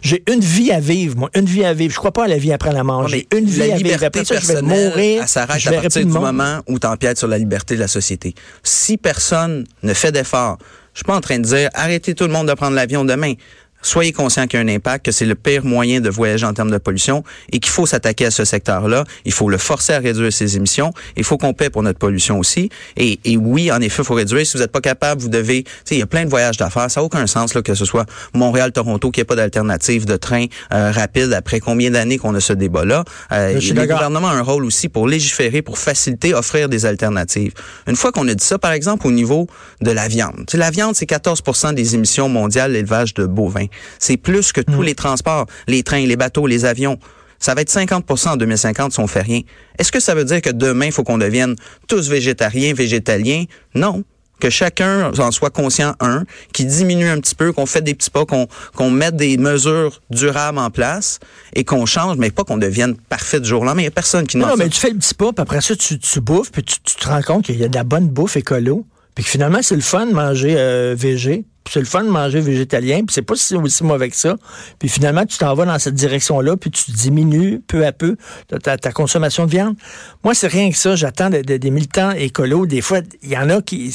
j'ai 0.00 0.22
une 0.32 0.40
vie 0.40 0.70
à 0.70 0.80
vivre, 0.80 1.16
moi, 1.16 1.30
une 1.34 1.44
vie 1.44 1.64
à 1.64 1.74
vivre. 1.74 1.92
Je 1.92 1.98
crois 1.98 2.12
pas 2.12 2.24
à 2.24 2.28
la 2.28 2.38
vie 2.38 2.52
après 2.52 2.72
la 2.72 2.84
mort. 2.84 3.02
Non, 3.02 3.08
J'ai 3.08 3.26
une 3.36 3.46
vie 3.46 3.70
à 3.70 3.76
vivre. 3.76 4.04
Après 4.04 4.24
ça, 4.24 4.38
je 4.38 4.46
vais 4.46 4.62
mourir. 4.62 5.22
elle 5.22 5.28
s'arrête 5.28 5.66
à 5.66 5.72
partir 5.72 6.06
du 6.06 6.12
moment 6.12 6.60
où 6.68 6.78
tu 6.78 6.86
empiètes 6.86 7.18
sur 7.18 7.28
la 7.28 7.38
liberté 7.38 7.74
de 7.74 7.80
la 7.80 7.88
société. 7.88 8.34
Si 8.62 8.96
personne 8.96 9.64
ne 9.82 9.94
fait 9.94 10.12
d'effort, 10.12 10.58
je 10.96 11.00
suis 11.00 11.04
pas 11.04 11.14
en 11.14 11.20
train 11.20 11.38
de 11.38 11.44
dire 11.44 11.68
arrêtez 11.74 12.14
tout 12.14 12.24
le 12.24 12.32
monde 12.32 12.48
de 12.48 12.54
prendre 12.54 12.74
l'avion 12.74 13.04
demain. 13.04 13.34
Soyez 13.82 14.12
conscient 14.12 14.46
qu'il 14.46 14.58
y 14.58 14.62
a 14.62 14.64
un 14.64 14.68
impact, 14.68 15.06
que 15.06 15.12
c'est 15.12 15.24
le 15.24 15.34
pire 15.34 15.64
moyen 15.64 16.00
de 16.00 16.10
voyager 16.10 16.46
en 16.46 16.52
termes 16.52 16.70
de 16.70 16.78
pollution 16.78 17.22
et 17.52 17.60
qu'il 17.60 17.70
faut 17.70 17.86
s'attaquer 17.86 18.26
à 18.26 18.30
ce 18.30 18.44
secteur-là. 18.44 19.04
Il 19.24 19.32
faut 19.32 19.48
le 19.48 19.58
forcer 19.58 19.92
à 19.92 19.98
réduire 19.98 20.32
ses 20.32 20.56
émissions. 20.56 20.92
Il 21.16 21.24
faut 21.24 21.38
qu'on 21.38 21.54
paie 21.54 21.70
pour 21.70 21.82
notre 21.82 21.98
pollution 21.98 22.38
aussi. 22.38 22.70
Et, 22.96 23.20
et 23.24 23.36
oui, 23.36 23.70
en 23.70 23.80
effet, 23.80 24.02
il 24.02 24.04
faut 24.04 24.14
réduire. 24.14 24.46
Si 24.46 24.56
vous 24.56 24.62
n'êtes 24.62 24.72
pas 24.72 24.80
capable, 24.80 25.20
vous 25.20 25.28
devez... 25.28 25.62
Tu 25.62 25.70
sais, 25.84 25.94
il 25.96 25.98
y 25.98 26.02
a 26.02 26.06
plein 26.06 26.24
de 26.24 26.30
voyages 26.30 26.56
d'affaires. 26.56 26.90
Ça 26.90 27.00
n'a 27.00 27.04
aucun 27.04 27.26
sens 27.26 27.54
là, 27.54 27.62
que 27.62 27.74
ce 27.74 27.84
soit 27.84 28.06
Montréal-Toronto, 28.34 29.10
qu'il 29.10 29.20
n'y 29.20 29.22
ait 29.22 29.26
pas 29.26 29.36
d'alternative 29.36 30.04
de 30.04 30.16
train 30.16 30.46
euh, 30.72 30.90
rapide 30.90 31.32
après 31.32 31.60
combien 31.60 31.90
d'années 31.90 32.18
qu'on 32.18 32.34
a 32.34 32.40
ce 32.40 32.52
débat-là. 32.52 33.04
Euh, 33.32 33.60
le 33.60 33.86
gouvernement 33.86 34.28
a 34.28 34.34
un 34.34 34.42
rôle 34.42 34.64
aussi 34.64 34.88
pour 34.88 35.06
légiférer, 35.06 35.62
pour 35.62 35.78
faciliter, 35.78 36.34
offrir 36.34 36.68
des 36.68 36.86
alternatives. 36.86 37.52
Une 37.86 37.96
fois 37.96 38.12
qu'on 38.12 38.26
a 38.28 38.34
dit 38.34 38.44
ça, 38.44 38.58
par 38.58 38.72
exemple, 38.72 39.06
au 39.06 39.12
niveau 39.12 39.46
de 39.80 39.90
la 39.90 40.08
viande. 40.08 40.44
Tu 40.46 40.52
sais, 40.52 40.58
la 40.58 40.70
viande, 40.70 40.94
c'est 40.94 41.08
14% 41.08 41.74
des 41.74 41.94
émissions 41.94 42.28
mondiales 42.28 42.72
d'élevage 42.72 43.14
de 43.14 43.26
bovins. 43.26 43.65
C'est 43.98 44.16
plus 44.16 44.52
que 44.52 44.60
tous 44.60 44.82
les 44.82 44.94
transports, 44.94 45.46
les 45.68 45.82
trains, 45.82 46.04
les 46.04 46.16
bateaux, 46.16 46.46
les 46.46 46.64
avions. 46.64 46.98
Ça 47.38 47.54
va 47.54 47.60
être 47.60 47.70
50% 47.70 48.28
en 48.30 48.36
2050 48.36 48.92
si 48.92 49.00
on 49.00 49.06
fait 49.06 49.22
rien. 49.22 49.42
Est-ce 49.78 49.92
que 49.92 50.00
ça 50.00 50.14
veut 50.14 50.24
dire 50.24 50.40
que 50.40 50.50
demain, 50.50 50.86
il 50.86 50.92
faut 50.92 51.04
qu'on 51.04 51.18
devienne 51.18 51.54
tous 51.86 52.08
végétariens, 52.08 52.72
végétaliens? 52.72 53.44
Non. 53.74 54.04
Que 54.40 54.50
chacun 54.50 55.12
en 55.18 55.30
soit 55.30 55.48
conscient, 55.48 55.94
un, 56.00 56.24
qui 56.52 56.66
diminue 56.66 57.08
un 57.08 57.18
petit 57.20 57.34
peu, 57.34 57.52
qu'on 57.52 57.64
fait 57.64 57.80
des 57.80 57.94
petits 57.94 58.10
pas, 58.10 58.26
qu'on 58.26 58.48
qu'on 58.74 58.90
mette 58.90 59.16
des 59.16 59.38
mesures 59.38 60.02
durables 60.10 60.58
en 60.58 60.70
place 60.70 61.20
et 61.54 61.64
qu'on 61.64 61.86
change, 61.86 62.18
mais 62.18 62.30
pas 62.30 62.44
qu'on 62.44 62.58
devienne 62.58 62.96
parfait 62.96 63.40
du 63.40 63.48
jour 63.48 63.62
au 63.62 63.64
lendemain. 63.64 63.80
Il 63.80 63.84
n'y 63.84 63.88
a 63.88 63.92
personne 63.92 64.26
qui 64.26 64.36
n'en 64.36 64.48
non, 64.48 64.56
mais 64.58 64.68
tu 64.68 64.78
fais 64.78 64.90
le 64.90 64.98
petit 64.98 65.14
pas, 65.14 65.32
puis 65.32 65.40
après 65.40 65.62
ça, 65.62 65.74
tu, 65.74 65.98
tu 65.98 66.20
bouffes, 66.20 66.52
puis 66.52 66.62
tu, 66.62 66.76
tu 66.84 66.96
te 66.96 67.08
rends 67.08 67.22
compte 67.22 67.46
qu'il 67.46 67.56
y 67.58 67.64
a 67.64 67.68
de 67.68 67.74
la 67.74 67.84
bonne 67.84 68.08
bouffe 68.08 68.36
écolo, 68.36 68.84
puis 69.16 69.24
que 69.24 69.30
finalement, 69.30 69.58
c'est 69.62 69.74
le 69.74 69.80
fun 69.80 70.06
de 70.06 70.12
manger 70.12 70.54
euh, 70.56 70.94
végé, 70.96 71.44
c'est 71.68 71.80
le 71.80 71.86
fun 71.86 72.04
de 72.04 72.10
manger 72.10 72.40
végétalien, 72.40 72.98
puis 72.98 73.12
c'est 73.12 73.22
pas 73.22 73.34
si, 73.34 73.56
aussi 73.56 73.82
mauvais 73.82 74.08
que 74.08 74.14
ça. 74.14 74.36
Puis 74.78 74.88
finalement, 74.88 75.26
tu 75.26 75.36
t'en 75.36 75.52
vas 75.54 75.64
dans 75.64 75.78
cette 75.80 75.94
direction-là, 75.94 76.56
puis 76.56 76.70
tu 76.70 76.92
diminues 76.92 77.60
peu 77.66 77.84
à 77.84 77.90
peu 77.90 78.16
ta, 78.62 78.92
consommation 78.92 79.46
de 79.46 79.50
viande. 79.50 79.74
Moi, 80.22 80.34
c'est 80.34 80.46
rien 80.46 80.70
que 80.70 80.76
ça. 80.76 80.94
J'attends 80.94 81.28
de- 81.28 81.40
de- 81.42 81.56
des 81.56 81.70
militants 81.72 82.12
écolos. 82.12 82.66
Des 82.66 82.80
fois, 82.82 83.00
il 83.22 83.30
y 83.30 83.36
en 83.36 83.50
a 83.50 83.62
qui, 83.62 83.92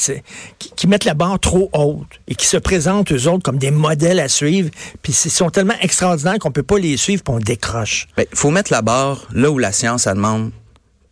qui, 0.76 0.88
mettent 0.88 1.06
la 1.06 1.14
barre 1.14 1.40
trop 1.40 1.70
haute 1.72 2.20
et 2.28 2.36
qui 2.36 2.46
se 2.46 2.58
présentent, 2.58 3.12
eux 3.14 3.28
autres, 3.30 3.44
comme 3.44 3.58
des 3.58 3.72
modèles 3.72 4.20
à 4.20 4.28
suivre, 4.28 4.70
puis 5.02 5.14
ils 5.26 5.32
sont 5.32 5.50
tellement 5.50 5.78
extraordinaires 5.82 6.40
qu'on 6.40 6.52
peut 6.52 6.64
pas 6.64 6.78
les 6.78 6.98
suivre, 6.98 7.24
puis 7.24 7.34
on 7.34 7.40
décroche. 7.40 8.08
Il 8.10 8.16
Ben, 8.18 8.26
faut 8.34 8.50
mettre 8.52 8.74
la 8.74 8.82
barre 8.82 9.28
là 9.34 9.50
où 9.50 9.58
la 9.60 9.72
science 9.72 10.08
demande 10.08 10.52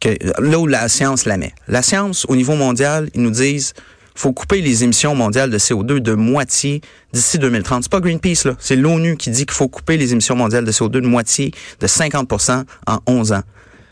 que 0.02 0.10
là 0.42 0.60
où 0.60 0.68
la 0.68 0.90
science 0.90 1.26
la 1.26 1.38
met. 1.38 1.54
La 1.70 1.82
science 1.84 2.26
au 2.28 2.36
niveau 2.36 2.56
mondial, 2.56 3.10
ils 3.14 3.22
nous 3.22 3.32
disent 3.32 3.74
faut 4.20 4.34
couper 4.34 4.62
les 4.62 4.84
émissions 4.84 5.16
mondiales 5.16 5.50
de 5.50 5.58
CO2 5.58 6.00
de 6.00 6.14
moitié 6.14 6.82
d'ici 7.14 7.40
2030. 7.40 7.84
C'est 7.84 7.92
pas 7.92 8.02
Greenpeace 8.02 8.44
là, 8.46 8.56
c'est 8.60 8.76
l'ONU 8.76 9.16
qui 9.16 9.30
dit 9.30 9.46
qu'il 9.46 9.56
faut 9.56 9.70
couper 9.70 9.96
les 9.96 10.12
émissions 10.12 10.36
mondiales 10.36 10.66
de 10.66 10.72
CO2 10.74 11.00
de 11.00 11.08
moitié 11.08 11.54
de 11.80 11.88
50% 11.88 12.66
en 12.86 13.00
11 13.08 13.32
ans. 13.32 13.44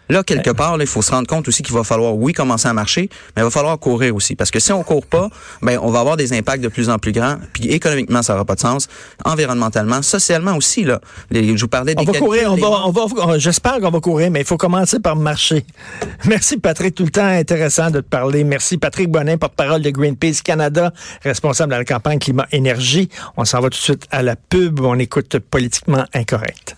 Là, 0.10 0.24
quelque 0.24 0.52
part, 0.52 0.78
là, 0.78 0.84
il 0.84 0.88
faut 0.88 1.02
se 1.02 1.12
rendre 1.12 1.28
compte 1.28 1.48
aussi 1.48 1.64
qu'il 1.64 1.74
va 1.76 1.84
falloir, 1.84 2.16
oui, 2.16 2.34
commencer 2.34 2.68
à 2.68 2.74
marcher, 2.74 3.10
mais 3.36 3.42
il 3.42 3.44
va 3.44 3.50
falloir 3.52 3.78
courir 3.80 4.16
aussi. 4.16 4.36
Parce 4.36 4.52
que 4.52 4.60
si 4.60 4.72
on 4.72 4.84
court 4.84 5.06
pas, 5.06 5.30
ben, 5.62 5.80
on 5.82 5.92
va 5.92 6.00
avoir 6.00 6.18
des 6.18 6.34
impacts 6.34 6.64
de 6.64 6.68
plus 6.70 6.90
en 6.90 6.98
plus 6.98 7.12
grands. 7.12 7.38
Puis 7.54 7.70
économiquement, 7.70 8.22
ça 8.22 8.34
n'aura 8.34 8.46
pas 8.46 8.56
de 8.56 8.60
sens. 8.60 8.88
Environnementalement, 9.26 10.02
socialement 10.02 10.56
aussi, 10.56 10.84
là. 10.84 11.02
Les- 11.30 11.56
je 11.58 11.62
vous 11.62 11.68
parlais 11.68 11.96
des 11.96 12.04
On 12.08 12.12
va 12.12 12.20
courir, 12.20 12.52
on 12.54 12.56
va, 12.56 12.86
on 12.86 12.92
va, 12.92 13.38
j'espère 13.38 13.80
qu'on 13.80 13.90
va 13.90 14.00
courir, 14.00 14.32
mais 14.32 14.42
il 14.42 14.46
faut 14.46 14.58
commencer 14.58 15.00
par 15.00 15.16
marcher. 15.16 15.66
Merci 16.26 16.58
Patrick, 16.58 16.96
tout 16.96 17.04
le 17.06 17.12
temps 17.12 17.26
intéressant 17.26 17.92
de 17.92 18.00
te 18.00 18.08
parler. 18.08 18.44
Merci 18.44 18.78
Patrick 18.78 19.10
Bonin, 19.10 19.38
porte-parole 19.38 19.82
de 19.82 19.90
Greenpeace 19.90 20.42
Canada, 20.44 20.94
responsable 21.24 21.74
de 21.74 21.78
la 21.78 21.86
campagne 21.86 22.20
climat-énergie. 22.20 23.10
On 23.36 23.46
s'en 23.46 23.60
va 23.60 23.70
tout 23.70 23.78
de 23.78 23.84
suite 23.84 24.06
à 24.12 24.22
la 24.24 24.36
pub, 24.36 24.80
on 24.82 24.98
écoute 25.00 25.38
politiquement 25.40 26.06
incorrect. 26.14 26.76